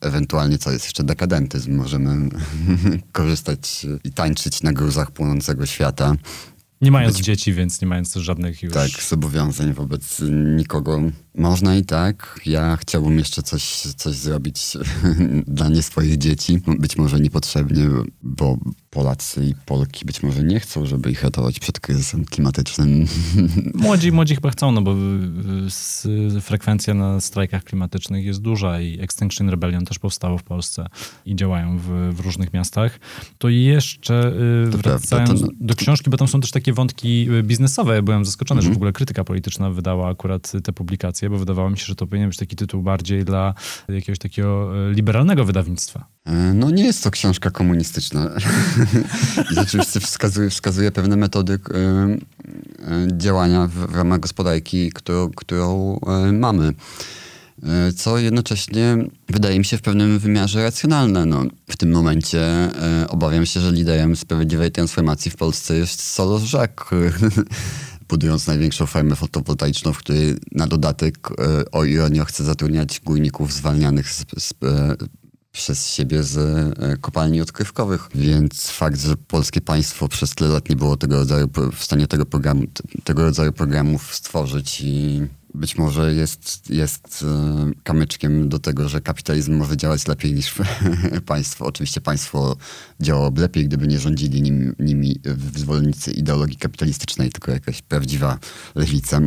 ewentualnie 0.02 0.58
co 0.58 0.72
jest 0.72 0.86
jeszcze 0.86 1.04
dekadentyzm? 1.04 1.76
Możemy 1.76 2.30
korzystać 3.12 3.86
i 4.04 4.12
tańczyć 4.12 4.64
na 4.64 4.74
gruzach 4.74 5.12
płonącego 5.12 5.66
świata. 5.66 6.16
Nie 6.82 6.92
mając 6.92 7.18
być, 7.18 7.26
dzieci, 7.26 7.54
więc 7.54 7.82
nie 7.82 7.88
mając 7.88 8.14
żadnych 8.14 8.64
już... 8.64 8.74
Tak, 8.74 8.90
zobowiązań 9.10 9.74
wobec 9.74 10.22
nikogo. 10.56 11.02
Można 11.36 11.76
i 11.76 11.86
tak. 11.86 12.40
Ja 12.46 12.78
chciałbym 12.78 13.18
jeszcze 13.18 13.44
coś, 13.44 13.82
coś 13.82 14.16
zrobić 14.16 14.64
dla 15.48 15.70
nie 15.70 15.84
swoich 15.84 16.18
dzieci. 16.18 16.62
Być 16.80 16.98
może 16.98 17.20
niepotrzebnie, 17.20 17.90
bo 18.24 18.58
Polacy 18.90 19.46
i 19.46 19.56
Polki 19.66 20.06
być 20.06 20.24
może 20.24 20.44
nie 20.44 20.60
chcą, 20.60 20.86
żeby 20.86 21.12
ich 21.12 21.24
ratować 21.24 21.60
przed 21.60 21.80
kryzysem 21.80 22.26
klimatycznym. 22.26 23.06
Młodzi, 23.74 24.12
młodzi 24.12 24.36
chyba 24.36 24.52
chcą, 24.52 24.72
no 24.72 24.82
bo 24.82 24.96
frekwencja 26.42 26.94
na 26.94 27.22
strajkach 27.22 27.64
klimatycznych 27.64 28.26
jest 28.26 28.42
duża 28.42 28.82
i 28.82 29.00
Extinction 29.00 29.50
Rebellion 29.50 29.86
też 29.86 30.00
powstało 30.00 30.38
w 30.38 30.44
Polsce 30.44 30.88
i 31.26 31.36
działają 31.36 31.78
w, 31.78 32.14
w 32.14 32.20
różnych 32.20 32.54
miastach. 32.54 33.00
To 33.38 33.50
jeszcze 33.50 34.34
y, 34.68 34.72
to 34.72 34.78
wracając 34.78 35.30
prawda, 35.30 35.48
to, 35.48 35.54
do 35.60 35.76
książki, 35.76 36.10
bo 36.10 36.18
tam 36.18 36.28
są 36.28 36.42
też 36.42 36.52
takie 36.52 36.67
takie 36.68 36.74
wątki 36.74 37.28
biznesowe. 37.44 37.96
Ja 37.96 38.02
byłem 38.02 38.26
zaskoczony, 38.26 38.62
że 38.62 38.70
w 38.70 38.76
ogóle 38.76 38.94
krytyka 38.94 39.24
polityczna 39.24 39.70
wydała 39.70 40.10
akurat 40.10 40.52
te 40.64 40.74
publikacje, 40.74 41.30
bo 41.30 41.38
wydawało 41.38 41.70
mi 41.70 41.78
się, 41.78 41.86
że 41.86 41.96
to 41.96 42.08
powinien 42.08 42.30
być 42.30 42.38
taki 42.38 42.56
tytuł 42.56 42.82
bardziej 42.82 43.26
dla 43.26 43.54
jakiegoś 43.90 44.20
takiego 44.20 44.72
liberalnego 44.92 45.46
wydawnictwa. 45.46 46.06
No 46.54 46.70
nie 46.70 46.84
jest 46.84 47.04
to 47.04 47.12
książka 47.12 47.52
komunistyczna. 47.52 48.30
I 49.52 49.56
rzeczywiście 49.56 50.00
wskazuje, 50.00 50.50
wskazuje 50.50 50.92
pewne 50.92 51.16
metody 51.16 51.60
działania 53.18 53.68
w, 53.68 53.72
w 53.72 53.96
ramach 53.96 54.20
gospodarki, 54.20 54.92
którą, 54.92 55.30
którą 55.30 56.00
mamy. 56.34 56.74
E, 57.64 57.94
co 57.94 58.18
jednocześnie 58.18 58.98
wydaje 59.30 59.60
mi 59.60 59.66
się 59.66 59.78
w 59.78 59.82
pewnym 59.82 60.20
wymiarze 60.20 60.64
racjonalne. 60.64 61.26
No, 61.26 61.44
w 61.70 61.78
tym 61.78 61.92
momencie 61.92 62.42
e, 62.42 63.08
obawiam 63.10 63.46
się, 63.46 63.60
że 63.60 63.72
liderem 63.72 64.16
sprawiedliwej 64.16 64.72
transformacji 64.72 65.32
w 65.32 65.36
Polsce 65.36 65.78
jest 65.78 66.02
Solos 66.02 66.54
Jacques, 66.54 67.14
budując 68.10 68.48
największą 68.48 68.86
farmę 68.86 69.16
fotowoltaiczną, 69.16 69.94
w 69.94 69.98
której 69.98 70.36
na 70.52 70.68
dodatek, 70.68 71.30
e, 71.32 71.72
o 71.72 71.84
ironio, 71.86 72.26
chce 72.26 72.44
zatrudniać 72.44 73.00
górników 73.00 73.54
zwalnianych 73.54 74.12
z, 74.12 74.26
z, 74.38 74.54
przez 75.52 75.88
siebie 75.88 76.24
z 76.24 76.38
kopalni 77.02 77.42
odkrywkowych. 77.42 78.10
Więc 78.16 78.70
fakt, 78.70 79.02
że 79.02 79.16
polskie 79.28 79.62
państwo 79.62 80.08
przez 80.08 80.36
tyle 80.36 80.50
lat 80.50 80.70
nie 80.70 80.76
było 80.76 80.98
tego 80.98 81.16
rodzaju, 81.16 81.50
w 81.74 81.84
stanie 81.84 82.08
tego, 82.08 82.26
programu, 82.26 82.64
tego 83.04 83.24
rodzaju 83.24 83.52
programów 83.52 84.16
stworzyć 84.16 84.82
i 84.82 85.22
być 85.58 85.78
może 85.78 86.14
jest, 86.14 86.70
jest 86.70 87.26
e, 87.28 87.72
kamyczkiem 87.84 88.50
do 88.50 88.60
tego, 88.60 88.90
że 88.90 89.02
kapitalizm 89.02 89.56
może 89.56 89.78
działać 89.78 90.08
lepiej 90.08 90.34
niż 90.34 90.56
państwo. 91.26 91.66
Oczywiście 91.66 92.02
państwo 92.02 92.58
działałoby 93.00 93.42
lepiej, 93.42 93.66
gdyby 93.66 93.88
nie 93.88 94.00
rządzili 94.00 94.42
nim, 94.42 94.76
nimi 94.80 95.20
zwolennicy 95.56 96.12
ideologii 96.12 96.58
kapitalistycznej, 96.58 97.32
tylko 97.32 97.52
jakaś 97.52 97.82
prawdziwa 97.82 98.40
lewica. 98.76 99.22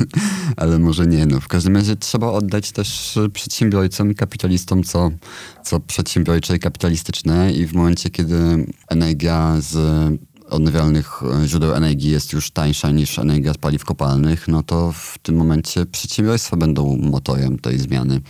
Ale 0.56 0.78
może 0.78 1.06
nie. 1.06 1.26
No. 1.26 1.40
W 1.40 1.48
każdym 1.48 1.76
razie 1.76 1.96
trzeba 1.96 2.32
oddać 2.32 2.72
też 2.72 3.18
przedsiębiorcom 3.32 4.10
i 4.10 4.14
kapitalistom, 4.14 4.84
co, 4.84 5.10
co 5.64 5.80
przedsiębiorcze 5.80 6.56
i 6.56 6.58
kapitalistyczne 6.58 7.52
i 7.52 7.66
w 7.66 7.72
momencie, 7.72 8.10
kiedy 8.10 8.66
energia 8.88 9.56
z 9.60 9.76
odnawialnych 10.50 11.22
e, 11.22 11.48
źródeł 11.48 11.74
energii 11.74 12.10
jest 12.10 12.32
już 12.32 12.50
tańsza 12.50 12.90
niż 12.90 13.18
energia 13.18 13.54
z 13.54 13.58
paliw 13.58 13.84
kopalnych, 13.84 14.48
no 14.48 14.62
to 14.62 14.92
w 14.92 15.18
tym 15.22 15.36
momencie 15.36 15.86
przedsiębiorstwa 15.86 16.56
będą 16.56 16.96
motorem 16.96 17.58
tej 17.58 17.78
zmiany. 17.78 18.20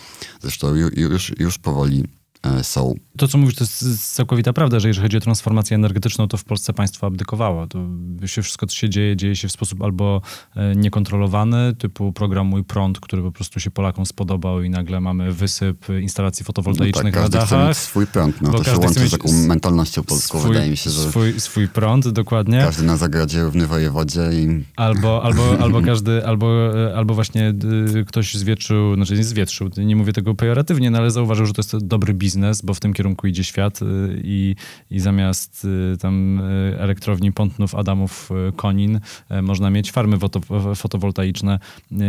Zresztą 0.43 0.75
już, 0.75 1.33
już 1.39 1.59
powoli 1.59 2.05
są. 2.63 2.95
To, 3.17 3.29
co 3.29 3.39
mówisz, 3.39 3.55
to 3.55 3.65
jest 3.65 4.15
całkowita 4.15 4.53
prawda, 4.53 4.81
że 4.81 4.89
jeżeli 4.89 5.05
chodzi 5.05 5.17
o 5.17 5.21
transformację 5.21 5.75
energetyczną, 5.75 6.29
to 6.29 6.37
w 6.37 6.45
Polsce 6.45 6.73
państwo 6.73 7.07
abdykowało. 7.07 7.67
To 7.67 7.79
się 8.27 8.43
wszystko, 8.43 8.67
co 8.67 8.77
się 8.77 8.89
dzieje, 8.89 9.17
dzieje 9.17 9.37
się 9.37 9.49
w 9.49 9.53
sposób 9.53 9.83
albo 9.83 10.23
e, 10.57 10.75
niekontrolowany, 10.77 11.75
typu 11.79 12.13
program 12.13 12.47
Mój 12.47 12.65
Prąd, 12.65 13.01
który 13.01 13.23
po 13.23 13.33
prostu 13.33 13.61
się 13.61 13.71
Polakom 13.71 14.07
spodobał 14.07 14.63
i 14.63 14.71
nagle 14.71 15.01
mamy 15.01 15.33
wysyp 15.33 15.87
instalacji 16.03 16.45
fotowoltaicznych 16.45 17.15
no 17.15 17.21
tak, 17.23 17.33
na 17.33 17.39
dachach. 17.39 17.59
Chce 17.59 17.69
mieć 17.69 17.77
swój 17.77 18.07
prąd, 18.07 18.41
no 18.41 18.51
to 18.51 18.65
się 18.65 18.79
łączy 18.79 19.09
z 19.09 19.11
taką 19.11 19.33
mentalnością 19.33 20.03
polską, 20.03 20.39
swój, 20.39 20.51
wydaje 20.51 20.71
mi 20.71 20.77
się, 20.77 20.91
że... 20.91 21.11
Swój, 21.11 21.41
swój 21.41 21.69
prąd, 21.69 22.09
dokładnie. 22.09 22.59
Każdy 22.59 22.83
na 22.83 22.97
zagrodzie 22.97 23.43
równy 23.43 23.67
wojewodzie 23.67 24.21
i... 24.33 24.65
Albo, 24.77 25.23
albo, 25.23 25.59
albo 25.59 25.83
każdy, 25.83 26.27
albo, 26.27 26.79
e, 26.91 26.97
albo 26.97 27.15
właśnie 27.15 27.55
ktoś 28.07 28.35
zwietrzył, 28.35 28.95
znaczy 28.95 29.17
nie 29.17 29.25
zwietrzył, 29.25 29.71
nie 29.77 29.97
mówię 29.97 30.13
tego 30.13 30.35
pejoratywnie, 30.35 30.91
no 30.91 30.99
ale 30.99 31.11
zauważył, 31.11 31.47
że 31.47 31.53
to 31.53 31.63
jest 31.63 31.87
dobry 31.87 32.15
biznes 32.15 32.30
biznes, 32.31 32.63
bo 32.63 32.75
w 32.75 32.81
tym 32.81 32.93
kierunku 32.93 33.27
idzie 33.27 33.45
świat 33.45 33.83
y, 33.83 33.87
i, 34.25 34.57
i 34.91 35.01
zamiast 35.01 35.67
y, 35.95 35.97
tam 35.99 36.41
y, 36.41 36.77
elektrowni 36.79 37.33
Pątnów, 37.33 37.75
Adamów, 37.75 38.31
Konin 38.57 39.01
można 39.43 39.71
mieć 39.71 39.93
farmy 39.93 40.19
fotowoltaiczne 40.75 41.59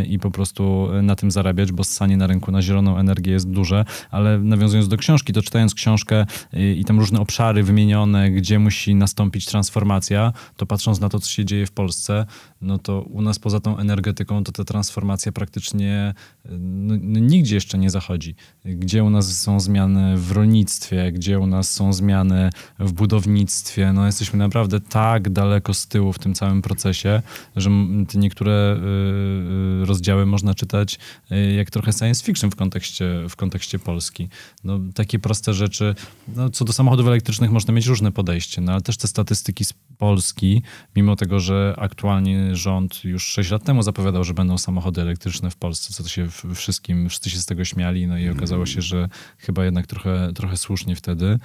i 0.08 0.20
po 0.20 0.32
prostu 0.32 0.90
na 1.04 1.16
tym 1.16 1.32
zarabiać, 1.32 1.72
bo 1.72 1.84
ssanie 1.84 2.18
na 2.18 2.28
rynku 2.28 2.52
na 2.52 2.62
zieloną 2.62 2.98
energię 2.98 3.32
jest 3.32 3.50
duże, 3.50 3.86
ale 4.12 4.40
nawiązując 4.40 4.88
do 4.88 4.98
książki, 4.98 5.34
to 5.34 5.42
czytając 5.42 5.74
książkę 5.74 6.26
i 6.54 6.86
tam 6.86 7.00
różne 7.00 7.20
obszary 7.20 7.64
wymienione, 7.64 8.32
gdzie 8.32 8.60
musi 8.60 8.96
nastąpić 8.96 9.46
transformacja, 9.46 10.34
to 10.58 10.66
patrząc 10.66 11.00
na 11.00 11.10
to, 11.10 11.20
co 11.20 11.30
się 11.30 11.46
dzieje 11.46 11.66
w 11.66 11.72
Polsce, 11.72 12.26
no 12.62 12.78
to 12.78 13.02
u 13.02 13.22
nas 13.22 13.40
poza 13.40 13.60
tą 13.60 13.78
energetyką 13.78 14.44
to 14.44 14.52
ta 14.52 14.64
transformacja 14.64 15.32
praktycznie 15.32 16.14
no, 16.60 16.96
no, 17.02 17.20
nigdzie 17.20 17.56
jeszcze 17.56 17.78
nie 17.78 17.90
zachodzi. 17.90 18.36
Gdzie 18.66 19.04
u 19.04 19.10
nas 19.10 19.42
są 19.42 19.60
zmiany 19.60 20.18
w 20.18 20.32
rolnictwie, 20.32 21.12
gdzie 21.12 21.40
u 21.40 21.48
nas 21.48 21.74
są 21.74 21.94
zmiany 21.94 22.50
w 22.80 22.92
budownictwie. 22.92 23.94
No 23.94 24.06
jesteśmy 24.06 24.40
naprawdę 24.40 24.80
tak 24.80 25.30
daleko 25.30 25.74
z 25.74 25.88
tyłu 25.88 26.14
w 26.14 26.20
tym 26.20 26.34
całym 26.34 26.62
procesie, 26.62 27.22
że 27.56 27.70
te 28.08 28.18
niektóre 28.18 28.76
y, 28.76 29.84
y, 29.84 29.86
rozdziały 29.86 30.26
można 30.26 30.56
czytać 30.56 31.00
y, 31.32 31.52
jak 31.52 31.70
trochę 31.70 31.94
science 31.94 32.24
fiction 32.24 32.52
w 32.52 32.56
kontekście, 32.56 33.26
w 33.30 33.36
kontekście 33.36 33.80
Polski. 33.80 34.30
No, 34.64 34.80
takie 34.94 35.20
proste 35.20 35.54
rzeczy. 35.54 35.96
No, 36.36 36.50
co 36.50 36.66
do 36.66 36.74
samochodów 36.74 37.08
elektrycznych 37.08 37.52
można 37.52 37.74
mieć 37.74 37.88
różne 37.88 38.12
podejście, 38.12 38.62
no, 38.62 38.72
ale 38.72 38.82
też 38.82 38.98
te 38.98 39.08
statystyki 39.08 39.66
Polski, 40.02 40.62
mimo 40.96 41.16
tego, 41.16 41.40
że 41.40 41.76
aktualnie 41.78 42.56
rząd 42.56 43.04
już 43.04 43.26
6 43.26 43.52
lat 43.52 43.64
temu 43.64 43.84
zapowiadał, 43.84 44.24
że 44.24 44.34
będą 44.34 44.58
samochody 44.58 45.02
elektryczne 45.02 45.52
w 45.52 45.56
Polsce, 45.56 45.94
co 45.94 46.04
to 46.04 46.10
się 46.10 46.28
wszystkim, 46.56 47.10
wszyscy 47.10 47.30
się 47.30 47.40
z 47.40 47.46
tego 47.46 47.66
śmiali, 47.66 48.08
no 48.08 48.18
i 48.18 48.30
okazało 48.30 48.66
się, 48.66 48.82
że 48.82 49.10
chyba 49.38 49.66
jednak 49.66 49.88
trochę 49.88 50.32
trochę, 50.36 50.58
słusznie 50.58 50.96
wtedy. 50.96 51.40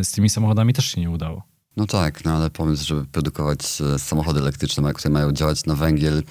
Y, 0.00 0.04
z 0.04 0.12
tymi 0.12 0.28
samochodami 0.28 0.72
też 0.72 0.86
się 0.86 1.00
nie 1.00 1.10
udało. 1.10 1.42
No 1.76 1.86
tak, 1.86 2.24
no 2.24 2.36
ale 2.36 2.50
pomysł, 2.50 2.86
żeby 2.86 3.04
produkować 3.04 3.60
e, 3.94 3.98
samochody 3.98 4.40
elektryczne, 4.40 4.92
które 4.92 5.12
mają 5.12 5.32
działać 5.32 5.64
na 5.64 5.74
węgiel, 5.74 6.22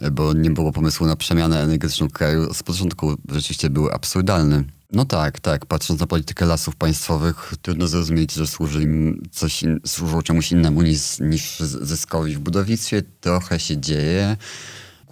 e, 0.00 0.10
bo 0.10 0.32
nie 0.32 0.50
było 0.50 0.72
pomysłu 0.72 1.06
na 1.06 1.16
przemianę 1.16 1.60
energetyczną 1.60 2.08
kraju, 2.08 2.54
z 2.54 2.62
początku 2.62 3.16
rzeczywiście 3.28 3.70
był 3.70 3.88
absurdalny. 3.88 4.64
No 4.92 5.04
tak, 5.04 5.40
tak. 5.40 5.66
Patrząc 5.66 6.00
na 6.00 6.06
politykę 6.06 6.46
lasów 6.46 6.76
państwowych, 6.76 7.54
trudno 7.62 7.86
zrozumieć, 7.86 8.32
że 8.32 8.46
służy 8.46 8.82
im 8.82 9.22
coś 9.30 9.62
in, 9.62 9.80
służą 9.86 10.22
czemuś 10.22 10.52
innemu 10.52 10.82
niż, 10.82 11.18
niż 11.20 11.58
zyskowi 11.60 12.34
w 12.34 12.38
budownictwie. 12.38 13.02
Trochę 13.20 13.60
się 13.60 13.76
dzieje. 13.76 14.36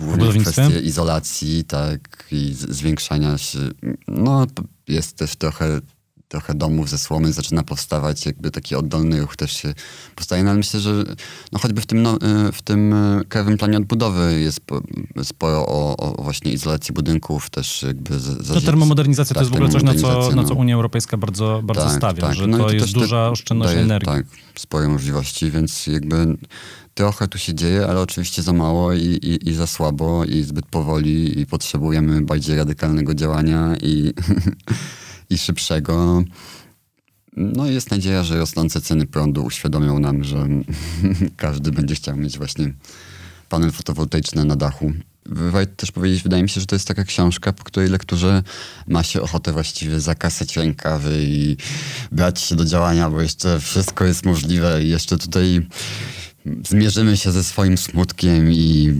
Głównie 0.00 0.40
kwestie 0.40 0.80
izolacji, 0.80 1.64
tak, 1.64 2.26
i 2.32 2.54
zwiększania 2.54 3.38
się. 3.38 3.58
No, 4.08 4.46
jest 4.88 5.16
też 5.16 5.36
trochę 5.36 5.80
trochę 6.28 6.54
domów 6.54 6.88
ze 6.88 6.98
słomy 6.98 7.32
zaczyna 7.32 7.62
powstawać, 7.62 8.26
jakby 8.26 8.50
taki 8.50 8.74
oddolny 8.74 9.20
ruch 9.20 9.36
też 9.36 9.52
się 9.52 9.74
powstaje, 10.14 10.44
no 10.44 10.50
ale 10.50 10.58
myślę, 10.58 10.80
że 10.80 11.04
no 11.52 11.58
choćby 11.58 11.80
w 11.80 11.86
tym, 11.86 12.02
no, 12.02 12.16
y, 12.48 12.52
w 12.52 12.62
tym 12.62 12.92
y, 12.92 13.24
krajowym 13.28 13.58
planie 13.58 13.76
odbudowy 13.76 14.40
jest 14.40 14.60
sporo 15.22 15.66
o, 15.66 15.96
o 15.96 16.22
właśnie 16.22 16.52
izolacji 16.52 16.94
budynków 16.94 17.50
też 17.50 17.82
jakby... 17.82 18.20
Z, 18.20 18.48
to 18.48 18.60
termomodernizacja 18.60 19.34
tak, 19.34 19.36
to 19.36 19.40
jest 19.40 19.50
w 19.50 19.54
ogóle 19.54 19.70
coś, 19.70 19.82
na 19.82 19.94
co, 19.94 20.30
no. 20.30 20.42
na 20.42 20.48
co 20.48 20.54
Unia 20.54 20.74
Europejska 20.74 21.16
bardzo, 21.16 21.60
bardzo 21.64 21.84
tak, 21.84 21.96
stawia, 21.96 22.22
tak. 22.22 22.34
że 22.34 22.46
no 22.46 22.58
to, 22.58 22.64
to 22.64 22.72
jest 22.72 22.92
duża 22.92 23.30
oszczędność 23.30 23.72
daje, 23.72 23.84
energii. 23.84 24.12
Tak, 24.12 24.26
spore 24.58 24.88
możliwości, 24.88 25.50
więc 25.50 25.86
jakby 25.86 26.36
trochę 26.94 27.28
tu 27.28 27.38
się 27.38 27.54
dzieje, 27.54 27.86
ale 27.86 28.00
oczywiście 28.00 28.42
za 28.42 28.52
mało 28.52 28.92
i, 28.92 29.02
i, 29.02 29.48
i 29.48 29.54
za 29.54 29.66
słabo 29.66 30.24
i 30.24 30.42
zbyt 30.42 30.66
powoli 30.66 31.40
i 31.40 31.46
potrzebujemy 31.46 32.22
bardziej 32.22 32.56
radykalnego 32.56 33.14
działania 33.14 33.76
i 33.82 34.12
i 35.30 35.38
szybszego. 35.38 36.24
No 37.36 37.66
jest 37.66 37.90
nadzieja, 37.90 38.22
że 38.22 38.38
rosnące 38.38 38.80
ceny 38.80 39.06
prądu 39.06 39.44
uświadomią 39.44 39.98
nam, 39.98 40.24
że 40.24 40.48
każdy 41.36 41.72
będzie 41.72 41.94
chciał 41.94 42.16
mieć 42.16 42.38
właśnie 42.38 42.72
panel 43.48 43.72
fotowoltaiczny 43.72 44.44
na 44.44 44.56
dachu. 44.56 44.92
Warto 45.26 45.72
też 45.76 45.92
powiedzieć, 45.92 46.22
wydaje 46.22 46.42
mi 46.42 46.48
się, 46.48 46.60
że 46.60 46.66
to 46.66 46.74
jest 46.74 46.88
taka 46.88 47.04
książka, 47.04 47.52
po 47.52 47.64
której 47.64 47.88
lekturze 47.88 48.42
ma 48.86 49.02
się 49.02 49.22
ochotę 49.22 49.52
właściwie 49.52 50.00
zakasać 50.00 50.56
rękawy 50.56 51.18
i 51.22 51.56
brać 52.12 52.40
się 52.40 52.56
do 52.56 52.64
działania, 52.64 53.10
bo 53.10 53.22
jeszcze 53.22 53.60
wszystko 53.60 54.04
jest 54.04 54.26
możliwe 54.26 54.84
i 54.84 54.88
jeszcze 54.88 55.18
tutaj 55.18 55.66
zmierzymy 56.68 57.16
się 57.16 57.32
ze 57.32 57.44
swoim 57.44 57.78
smutkiem 57.78 58.52
i 58.52 58.94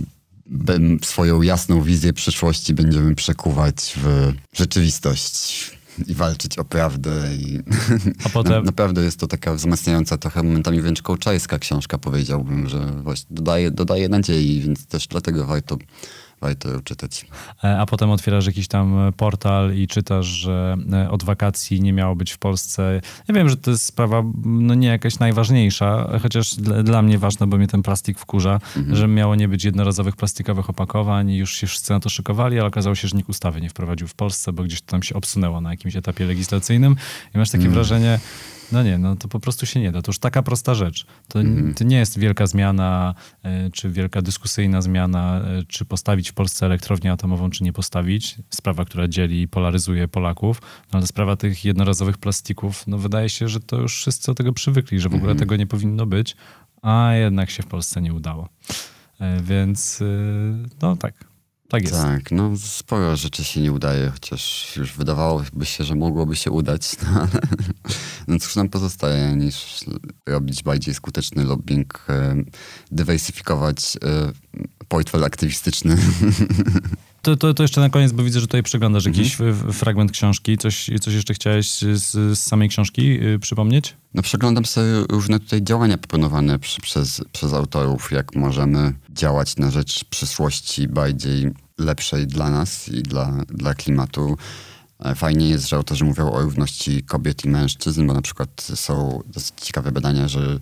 swoją 1.03 1.41
jasną 1.41 1.81
wizję 1.81 2.13
przyszłości 2.13 2.73
będziemy 2.73 3.15
przekuwać 3.15 3.93
w 4.03 4.33
rzeczywistość 4.53 5.71
i 6.07 6.13
walczyć 6.13 6.57
o 6.57 6.65
prawdę. 6.65 7.11
I 7.35 7.59
A 8.25 8.29
potem... 8.33 8.65
Naprawdę 8.65 9.03
jest 9.03 9.19
to 9.19 9.27
taka 9.27 9.53
wzmacniająca, 9.53 10.17
trochę 10.17 10.43
momentami 10.43 10.81
wręcz 10.81 11.01
kołczajska 11.01 11.59
książka, 11.59 11.97
powiedziałbym, 11.97 12.69
że 12.69 12.79
właśnie 13.03 13.27
dodaje, 13.31 13.71
dodaje 13.71 14.09
nadziei, 14.09 14.61
więc 14.61 14.85
też 14.85 15.07
dlatego 15.07 15.45
warto 15.45 15.77
warto 16.41 16.81
czytać. 16.83 17.25
E, 17.63 17.79
a 17.79 17.85
potem 17.85 18.09
otwierasz 18.09 18.45
jakiś 18.45 18.67
tam 18.67 19.13
portal 19.17 19.75
i 19.75 19.87
czytasz, 19.87 20.25
że 20.25 20.77
e, 20.93 21.09
od 21.09 21.23
wakacji 21.23 21.81
nie 21.81 21.93
miało 21.93 22.15
być 22.15 22.31
w 22.31 22.37
Polsce. 22.37 23.01
Ja 23.27 23.35
wiem, 23.35 23.49
że 23.49 23.57
to 23.57 23.71
jest 23.71 23.85
sprawa 23.85 24.23
no 24.45 24.73
nie 24.73 24.87
jakaś 24.87 25.19
najważniejsza, 25.19 26.19
chociaż 26.21 26.55
dla, 26.55 26.83
dla 26.83 27.01
mnie 27.01 27.17
ważne, 27.17 27.47
bo 27.47 27.57
mnie 27.57 27.67
ten 27.67 27.83
plastik 27.83 28.19
wkurza, 28.19 28.59
mhm. 28.77 28.95
że 28.95 29.07
miało 29.07 29.35
nie 29.35 29.47
być 29.47 29.63
jednorazowych 29.63 30.15
plastikowych 30.15 30.69
opakowań 30.69 31.29
i 31.29 31.37
już 31.37 31.53
się 31.53 31.67
wszyscy 31.67 31.93
na 31.93 31.99
to 31.99 32.09
szykowali, 32.09 32.59
ale 32.59 32.67
okazało 32.67 32.95
się, 32.95 33.07
że 33.07 33.17
nikt 33.17 33.29
ustawy 33.29 33.61
nie 33.61 33.69
wprowadził 33.69 34.07
w 34.07 34.13
Polsce, 34.13 34.53
bo 34.53 34.63
gdzieś 34.63 34.81
to 34.81 34.91
tam 34.91 35.03
się 35.03 35.15
obsunęło 35.15 35.61
na 35.61 35.71
jakimś 35.71 35.95
etapie 35.95 36.25
legislacyjnym 36.25 36.95
i 37.35 37.37
masz 37.37 37.49
takie 37.49 37.65
mhm. 37.65 37.73
wrażenie, 37.73 38.19
No 38.71 38.83
nie, 38.83 38.97
no 38.97 39.15
to 39.15 39.27
po 39.27 39.39
prostu 39.39 39.65
się 39.65 39.79
nie 39.79 39.91
da. 39.91 40.01
To 40.01 40.09
już 40.09 40.19
taka 40.19 40.43
prosta 40.43 40.75
rzecz. 40.75 41.05
To, 41.27 41.39
mhm. 41.39 41.73
to 41.73 41.83
nie 41.83 41.97
jest 41.97 42.19
wielka 42.19 42.47
zmiana, 42.47 43.15
e, 43.43 43.69
czy 43.71 43.89
wielka 43.89 44.21
dyskusyjna 44.21 44.81
zmiana, 44.81 45.41
e, 45.41 45.63
czy 45.67 45.85
postawić 45.85 46.31
w 46.31 46.33
Polsce 46.33 46.65
elektrownię 46.65 47.11
atomową, 47.11 47.49
czy 47.49 47.63
nie 47.63 47.73
postawić. 47.73 48.35
Sprawa, 48.49 48.85
która 48.85 49.07
dzieli 49.07 49.41
i 49.41 49.47
polaryzuje 49.47 50.07
Polaków. 50.07 50.61
No 50.93 50.99
ale 50.99 51.07
sprawa 51.07 51.35
tych 51.35 51.65
jednorazowych 51.65 52.17
plastików, 52.17 52.87
no 52.87 52.97
wydaje 52.97 53.29
się, 53.29 53.47
że 53.47 53.59
to 53.59 53.81
już 53.81 53.95
wszyscy 53.95 54.27
do 54.27 54.35
tego 54.35 54.53
przywykli, 54.53 54.99
że 54.99 55.09
w 55.09 55.15
ogóle 55.15 55.31
mhm. 55.31 55.39
tego 55.39 55.55
nie 55.55 55.67
powinno 55.67 56.05
być, 56.05 56.35
a 56.81 57.13
jednak 57.13 57.49
się 57.49 57.63
w 57.63 57.67
Polsce 57.67 58.01
nie 58.01 58.13
udało. 58.13 58.49
E, 59.19 59.41
więc 59.43 60.03
no 60.81 60.95
tak, 60.95 61.13
tak 61.67 61.83
jest. 61.83 61.95
Tak, 61.95 62.31
no 62.31 62.51
sporo 62.57 63.15
rzeczy 63.15 63.43
się 63.43 63.61
nie 63.61 63.71
udaje, 63.71 64.09
chociaż 64.09 64.73
już 64.77 64.93
wydawałoby 64.93 65.65
się, 65.65 65.83
że 65.83 65.95
mogłoby 65.95 66.35
się 66.35 66.51
udać. 66.51 66.91
No, 67.13 67.27
no 68.27 68.39
cóż 68.39 68.55
nam 68.55 68.69
pozostaje, 68.69 69.35
niż 69.35 69.85
robić 70.25 70.63
bardziej 70.63 70.93
skuteczny 70.93 71.43
lobbying, 71.43 72.05
e, 72.09 72.35
dywersyfikować 72.91 73.97
e, 74.03 74.31
portfel 74.87 75.23
aktywistyczny. 75.23 75.97
To, 77.21 77.35
to, 77.35 77.53
to, 77.53 77.63
jeszcze 77.63 77.81
na 77.81 77.89
koniec, 77.89 78.11
bo 78.11 78.23
widzę, 78.23 78.39
że 78.39 78.47
tutaj 78.47 78.63
przeglądasz 78.63 79.05
jakiś 79.05 79.41
mhm. 79.41 79.73
fragment 79.73 80.11
książki. 80.11 80.57
Coś, 80.57 80.89
coś 81.01 81.13
jeszcze 81.13 81.33
chciałeś 81.33 81.71
z, 81.71 82.03
z 82.03 82.39
samej 82.39 82.69
książki 82.69 83.25
y, 83.25 83.39
przypomnieć? 83.39 83.95
No 84.13 84.21
przeglądam 84.21 84.65
sobie 84.65 84.87
różne 85.09 85.39
tutaj 85.39 85.63
działania 85.63 85.97
proponowane 85.97 86.59
przy, 86.59 86.81
przez, 86.81 87.21
przez 87.31 87.53
autorów, 87.53 88.11
jak 88.11 88.35
możemy 88.35 88.93
działać 89.09 89.57
na 89.57 89.71
rzecz 89.71 90.03
przyszłości 90.03 90.87
bardziej 90.87 91.51
lepszej 91.77 92.27
dla 92.27 92.49
nas 92.49 92.89
i 92.89 93.03
dla, 93.03 93.31
dla 93.47 93.73
klimatu. 93.73 94.37
Fajnie 95.15 95.49
jest, 95.49 95.69
że 95.69 95.75
autorzy 95.75 96.05
mówią 96.05 96.31
o 96.31 96.41
równości 96.41 97.03
kobiet 97.03 97.45
i 97.45 97.49
mężczyzn, 97.49 98.07
bo 98.07 98.13
na 98.13 98.21
przykład 98.21 98.61
są 98.75 99.21
dosyć 99.25 99.53
ciekawe 99.61 99.91
badania, 99.91 100.27
że 100.27 100.59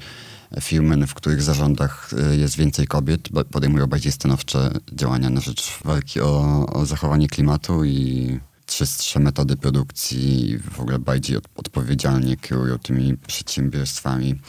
firmy, 0.62 1.08
w 1.08 1.14
których 1.14 1.42
zarządach 1.42 2.12
e, 2.32 2.36
jest 2.36 2.58
więcej 2.58 2.88
kobiet, 2.88 3.30
podejmują 3.52 3.88
bardziej 3.88 4.12
stanowcze 4.12 4.72
działania 4.94 5.30
na 5.30 5.42
rzecz 5.42 5.80
walki 5.84 6.22
o, 6.22 6.66
o 6.74 6.86
zachowanie 6.86 7.28
klimatu 7.28 7.86
i 7.86 8.40
czystsze 8.66 9.20
metody 9.20 9.58
produkcji 9.58 10.50
i 10.50 10.58
w 10.58 10.80
ogóle 10.80 11.00
bardziej 11.00 11.38
odpowiedzialnie 11.56 12.38
kierują 12.38 12.80
tymi 12.80 13.18
przedsiębiorstwami. 13.18 14.42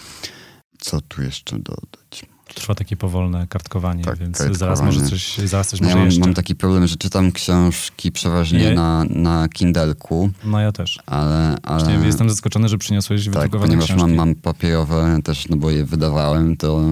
Co 0.78 1.00
tu 1.00 1.22
jeszcze 1.22 1.58
dodać? 1.58 2.35
Trwa 2.54 2.74
takie 2.74 2.96
powolne 2.96 3.46
kartkowanie, 3.46 4.04
tak, 4.04 4.18
więc 4.18 4.38
kartkowanie. 4.38 4.58
zaraz 4.58 4.82
może 4.82 5.02
coś, 5.02 5.38
zaraz 5.38 5.68
coś 5.68 5.80
no 5.80 5.84
może 5.84 5.96
ja 5.96 5.98
mam, 5.98 6.06
jeszcze. 6.06 6.20
mam 6.20 6.34
taki 6.34 6.54
problem, 6.54 6.86
że 6.86 6.96
czytam 6.96 7.32
książki 7.32 8.12
przeważnie 8.12 8.74
na, 8.74 9.04
na 9.10 9.48
Kindelku. 9.48 10.30
No 10.44 10.60
ja 10.60 10.72
też. 10.72 10.98
Ale, 11.06 11.56
ale... 11.62 12.06
jestem 12.06 12.30
zaskoczony, 12.30 12.68
że 12.68 12.78
przyniosłeś 12.78 13.24
tak, 13.24 13.34
wydrukowane 13.34 13.66
ponieważ 13.66 13.84
książki. 13.86 14.02
Mam, 14.02 14.14
mam 14.14 14.34
papierowe 14.34 15.18
też, 15.24 15.48
no 15.48 15.56
bo 15.56 15.70
je 15.70 15.84
wydawałem, 15.84 16.56
to 16.56 16.82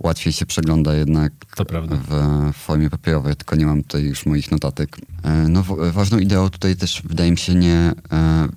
łatwiej 0.00 0.32
się 0.32 0.46
przegląda 0.46 0.94
jednak 0.94 1.32
w 2.08 2.52
formie 2.54 2.90
papierowej, 2.90 3.36
tylko 3.36 3.56
nie 3.56 3.66
mam 3.66 3.82
tutaj 3.82 4.02
już 4.02 4.26
moich 4.26 4.50
notatek. 4.50 4.98
E, 5.22 5.48
no 5.48 5.64
ważną 5.92 6.18
ideą 6.18 6.50
tutaj 6.50 6.76
też 6.76 7.02
wydaje 7.04 7.30
mi 7.30 7.38
się 7.38 7.54
nie 7.54 7.92
e, 8.12 8.48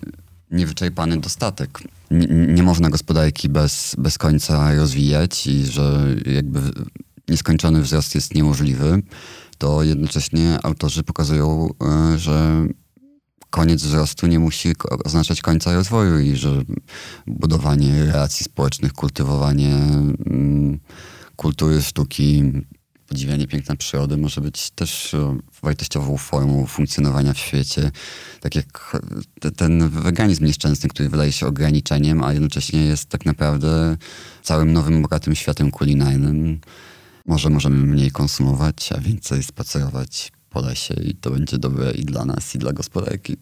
niewyczerpany 0.52 1.18
dostatek. 1.18 1.80
Nie, 2.48 2.64
można 2.64 2.90
gospodarki 2.90 3.50
bez, 3.50 3.96
bez 3.98 4.18
końca 4.18 4.76
rozwijać 4.76 5.48
i 5.48 5.66
że 5.66 6.16
jakby 6.26 6.60
nieskończony 7.30 7.82
wzrost 7.82 8.16
jest 8.16 8.36
niemożliwy, 8.36 9.02
to 9.58 9.84
jednocześnie 9.84 10.60
autorzy 10.64 11.04
pokazują, 11.04 11.70
e, 11.84 12.18
że 12.18 12.66
koniec 13.50 13.84
wzrostu 13.84 14.28
nie 14.28 14.40
musi 14.40 14.74
oznaczać 15.06 15.42
końca 15.42 15.74
rozwoju 15.74 16.20
i 16.20 16.36
że 16.36 16.62
budowanie 17.28 18.06
relacji 18.06 18.44
społecznych, 18.44 18.94
kultywowanie 18.94 19.76
mm, 19.76 20.80
kultury, 21.36 21.82
sztuki, 21.82 22.44
podziwianie 23.12 23.48
piękna 23.48 23.76
przyrody 23.76 24.18
może 24.18 24.42
być 24.42 24.70
też 24.70 25.14
e, 25.14 25.38
wartościową 25.62 26.18
formą 26.18 26.66
funkcjonowania 26.66 27.34
w 27.34 27.38
świecie. 27.38 27.92
Tak 28.40 28.56
jak 28.56 28.98
ten 29.58 29.90
weganizm 29.90 30.46
nieszczęsny, 30.46 30.90
który 30.90 31.10
wydaje 31.10 31.32
się 31.32 31.48
ograniczeniem, 31.48 32.24
a 32.24 32.34
jednocześnie 32.34 32.86
jest 32.86 33.10
tak 33.10 33.26
naprawdę 33.26 33.98
całym 34.44 34.74
nowym, 34.74 35.02
bogatym 35.02 35.36
światem 35.36 35.72
kulinarnym. 35.72 36.60
Może 37.26 37.50
możemy 37.50 37.76
mniej 37.76 38.12
konsumować, 38.12 38.92
a 38.92 38.98
więcej 38.98 39.44
spacerować 39.44 40.32
po 40.52 40.62
lesie 40.62 40.94
i 40.94 41.16
to 41.16 41.32
będzie 41.32 41.58
dobre 41.58 41.92
i 41.92 42.06
dla 42.06 42.26
nas, 42.26 42.56
i 42.56 42.60
dla 42.60 42.74
gospodarki. 42.74 43.38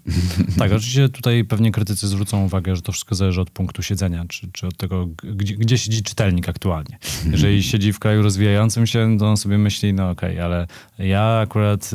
Tak, 0.57 0.71
oczywiście 0.71 1.09
tutaj 1.09 1.45
pewnie 1.45 1.71
krytycy 1.71 2.07
zwrócą 2.07 2.45
uwagę, 2.45 2.75
że 2.75 2.81
to 2.81 2.91
wszystko 2.91 3.15
zależy 3.15 3.41
od 3.41 3.49
punktu 3.49 3.83
siedzenia, 3.83 4.25
czy, 4.27 4.49
czy 4.51 4.67
od 4.67 4.77
tego, 4.77 5.07
gdzie, 5.23 5.57
gdzie 5.57 5.77
siedzi 5.77 6.03
czytelnik 6.03 6.49
aktualnie. 6.49 6.99
Jeżeli 7.31 7.63
siedzi 7.63 7.93
w 7.93 7.99
kraju 7.99 8.21
rozwijającym 8.21 8.87
się, 8.87 9.17
to 9.19 9.29
on 9.29 9.37
sobie 9.37 9.57
myśli, 9.57 9.93
no 9.93 10.09
okej, 10.09 10.31
okay, 10.31 10.45
ale 10.45 10.67
ja 10.99 11.39
akurat 11.39 11.91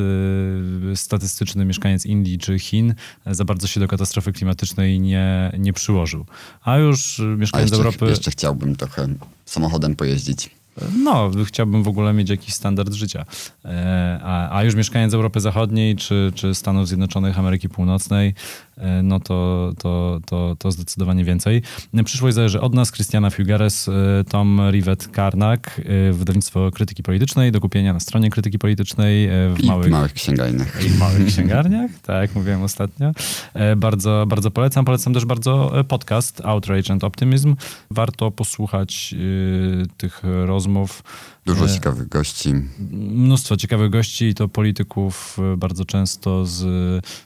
y, 0.93 0.97
statystyczny 0.97 1.65
mieszkaniec 1.65 2.07
Indii 2.07 2.39
czy 2.39 2.59
Chin 2.59 2.95
za 3.27 3.45
bardzo 3.45 3.67
się 3.67 3.81
do 3.81 3.89
katastrofy 3.89 4.33
klimatycznej 4.33 5.01
nie, 5.01 5.53
nie 5.59 5.73
przyłożył. 5.73 6.27
A 6.63 6.77
już 6.77 7.23
mieszkaniec 7.37 7.73
A 7.73 7.77
jeszcze, 7.77 7.77
Europy... 7.77 8.07
Jeszcze 8.07 8.31
chciałbym 8.31 8.77
trochę 8.77 9.09
samochodem 9.47 9.97
pojeździć. 9.97 10.51
No, 10.97 11.31
chciałbym 11.45 11.83
w 11.83 11.89
ogóle 11.89 12.13
mieć 12.13 12.31
jakiś 12.31 12.55
standard 12.55 12.93
życia. 12.93 13.25
E, 13.65 14.21
a, 14.23 14.57
a 14.57 14.65
już 14.65 14.75
mieszkając 14.75 15.15
Europy 15.15 15.41
Zachodniej 15.41 15.97
czy, 15.97 16.33
czy 16.35 16.55
Stanów 16.55 16.89
Zjednoczonych 16.89 17.39
Ameryki 17.39 17.69
Północnej, 17.69 18.35
E, 18.77 19.03
no 19.03 19.21
to, 19.21 19.73
to, 19.79 20.21
to, 20.27 20.57
to 20.59 20.71
zdecydowanie 20.71 21.25
więcej. 21.25 21.63
Przyszłość 22.05 22.35
zależy 22.35 22.61
od 22.61 22.75
nas. 22.75 22.91
Krystiana 22.91 23.31
Figueres, 23.31 23.89
e, 23.89 24.25
Tom 24.29 24.61
Rivet 24.71 25.09
Karnak, 25.09 25.81
wydawnictwo 26.13 26.71
krytyki 26.71 27.03
politycznej, 27.03 27.53
do 27.53 27.61
kupienia 27.61 27.93
na 27.93 28.01
stronie 28.01 28.31
krytyki 28.31 28.59
politycznej 28.59 29.29
w 29.29 29.57
I 29.59 29.67
małych, 29.67 29.91
małych 29.91 30.13
księgarniach. 30.13 30.85
I 30.85 30.89
w 30.89 30.99
małych 30.99 31.27
księgarniach, 31.27 31.91
tak 32.03 32.35
mówiłem 32.35 32.63
ostatnio. 32.63 33.13
Bardzo, 33.77 34.25
bardzo 34.29 34.51
polecam. 34.51 34.85
Polecam 34.85 35.15
też 35.15 35.25
bardzo 35.25 35.73
podcast 35.89 36.41
Outrage 36.45 36.93
and 36.93 37.05
Optimism. 37.05 37.57
Warto 37.91 38.31
posłuchać 38.31 39.15
tych 39.97 40.23
rozmów 40.25 40.64
rozmów 40.65 41.03
Dużo 41.47 41.69
ciekawych 41.69 42.09
gości. 42.09 42.55
Mnóstwo 42.91 43.57
ciekawych 43.57 43.91
gości 43.91 44.25
i 44.25 44.35
to 44.35 44.49
polityków 44.49 45.37
e, 45.53 45.57
bardzo 45.57 45.85
często 45.85 46.47
z 46.47 46.65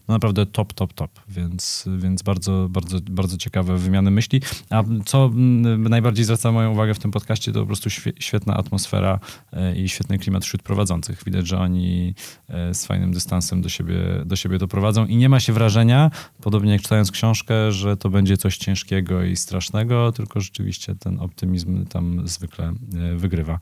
no 0.08 0.14
naprawdę 0.14 0.46
top, 0.46 0.72
top, 0.72 0.92
top. 0.92 1.10
Więc, 1.28 1.88
więc 1.98 2.22
bardzo, 2.22 2.68
bardzo, 2.70 2.98
bardzo 3.10 3.36
ciekawe 3.36 3.78
wymiany 3.78 4.10
myśli. 4.10 4.40
A 4.70 4.84
co 5.04 5.30
najbardziej 5.78 6.24
zwraca 6.24 6.52
moją 6.52 6.72
uwagę 6.72 6.94
w 6.94 6.98
tym 6.98 7.10
podcaście, 7.10 7.52
to 7.52 7.60
po 7.60 7.66
prostu 7.66 7.90
świetna 8.18 8.56
atmosfera 8.56 9.20
e, 9.52 9.76
i 9.76 9.88
świetny 9.88 10.18
klimat 10.18 10.44
wśród 10.44 10.62
prowadzących. 10.62 11.24
Widać, 11.24 11.46
że 11.46 11.58
oni 11.58 12.14
e, 12.48 12.74
z 12.74 12.86
fajnym 12.86 13.12
dystansem 13.12 13.62
do 13.62 13.68
siebie, 13.68 13.98
do 14.26 14.36
siebie 14.36 14.58
doprowadzą 14.58 15.06
i 15.06 15.16
nie 15.16 15.28
ma 15.28 15.40
się 15.40 15.52
wrażenia, 15.52 16.10
podobnie 16.40 16.72
jak 16.72 16.82
czytając 16.82 17.10
książkę, 17.10 17.72
że 17.72 17.96
to 17.96 18.10
będzie 18.10 18.36
coś 18.36 18.56
ciężkiego 18.56 19.24
i 19.24 19.36
strasznego, 19.36 20.12
tylko 20.12 20.40
rzeczywiście 20.40 20.94
ten 20.94 21.20
optymizm 21.20 21.86
tam 21.86 22.28
zwykle 22.28 22.74
wygrywa. 23.16 23.58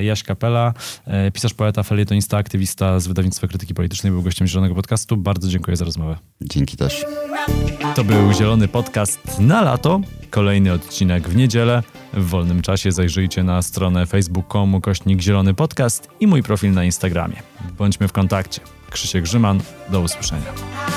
Jaś 0.00 0.22
Kapela, 0.22 0.74
e, 1.06 1.30
pisarz, 1.30 1.54
poeta, 1.54 1.82
felietonista, 1.82 2.36
aktywista 2.36 3.00
z 3.00 3.06
wydawnictwa 3.06 3.46
krytyki 3.46 3.74
politycznej, 3.74 4.12
był 4.12 4.22
gościem 4.22 4.46
Zielonego 4.46 4.74
Podcastu. 4.74 5.16
Bardzo 5.16 5.48
dziękuję 5.48 5.76
za 5.76 5.84
rozmowę. 5.84 6.16
Dzięki 6.40 6.76
też. 6.76 7.04
To 7.94 8.04
był 8.04 8.32
Zielony 8.32 8.68
Podcast 8.68 9.40
na 9.40 9.62
lato. 9.62 10.00
Kolejny 10.30 10.72
odcinek 10.72 11.28
w 11.28 11.36
niedzielę. 11.36 11.82
W 12.12 12.24
wolnym 12.26 12.62
czasie 12.62 12.92
zajrzyjcie 12.92 13.44
na 13.44 13.62
stronę 13.62 14.06
facebook.com 14.06 14.80
kośnik 14.80 15.20
Zielony 15.20 15.54
Podcast 15.54 16.08
i 16.20 16.26
mój 16.26 16.42
profil 16.42 16.72
na 16.72 16.84
Instagramie. 16.84 17.36
Bądźmy 17.78 18.08
w 18.08 18.12
kontakcie. 18.12 18.60
Krzysiek 18.90 19.22
Grzyman, 19.22 19.60
do 19.90 20.00
usłyszenia. 20.00 20.91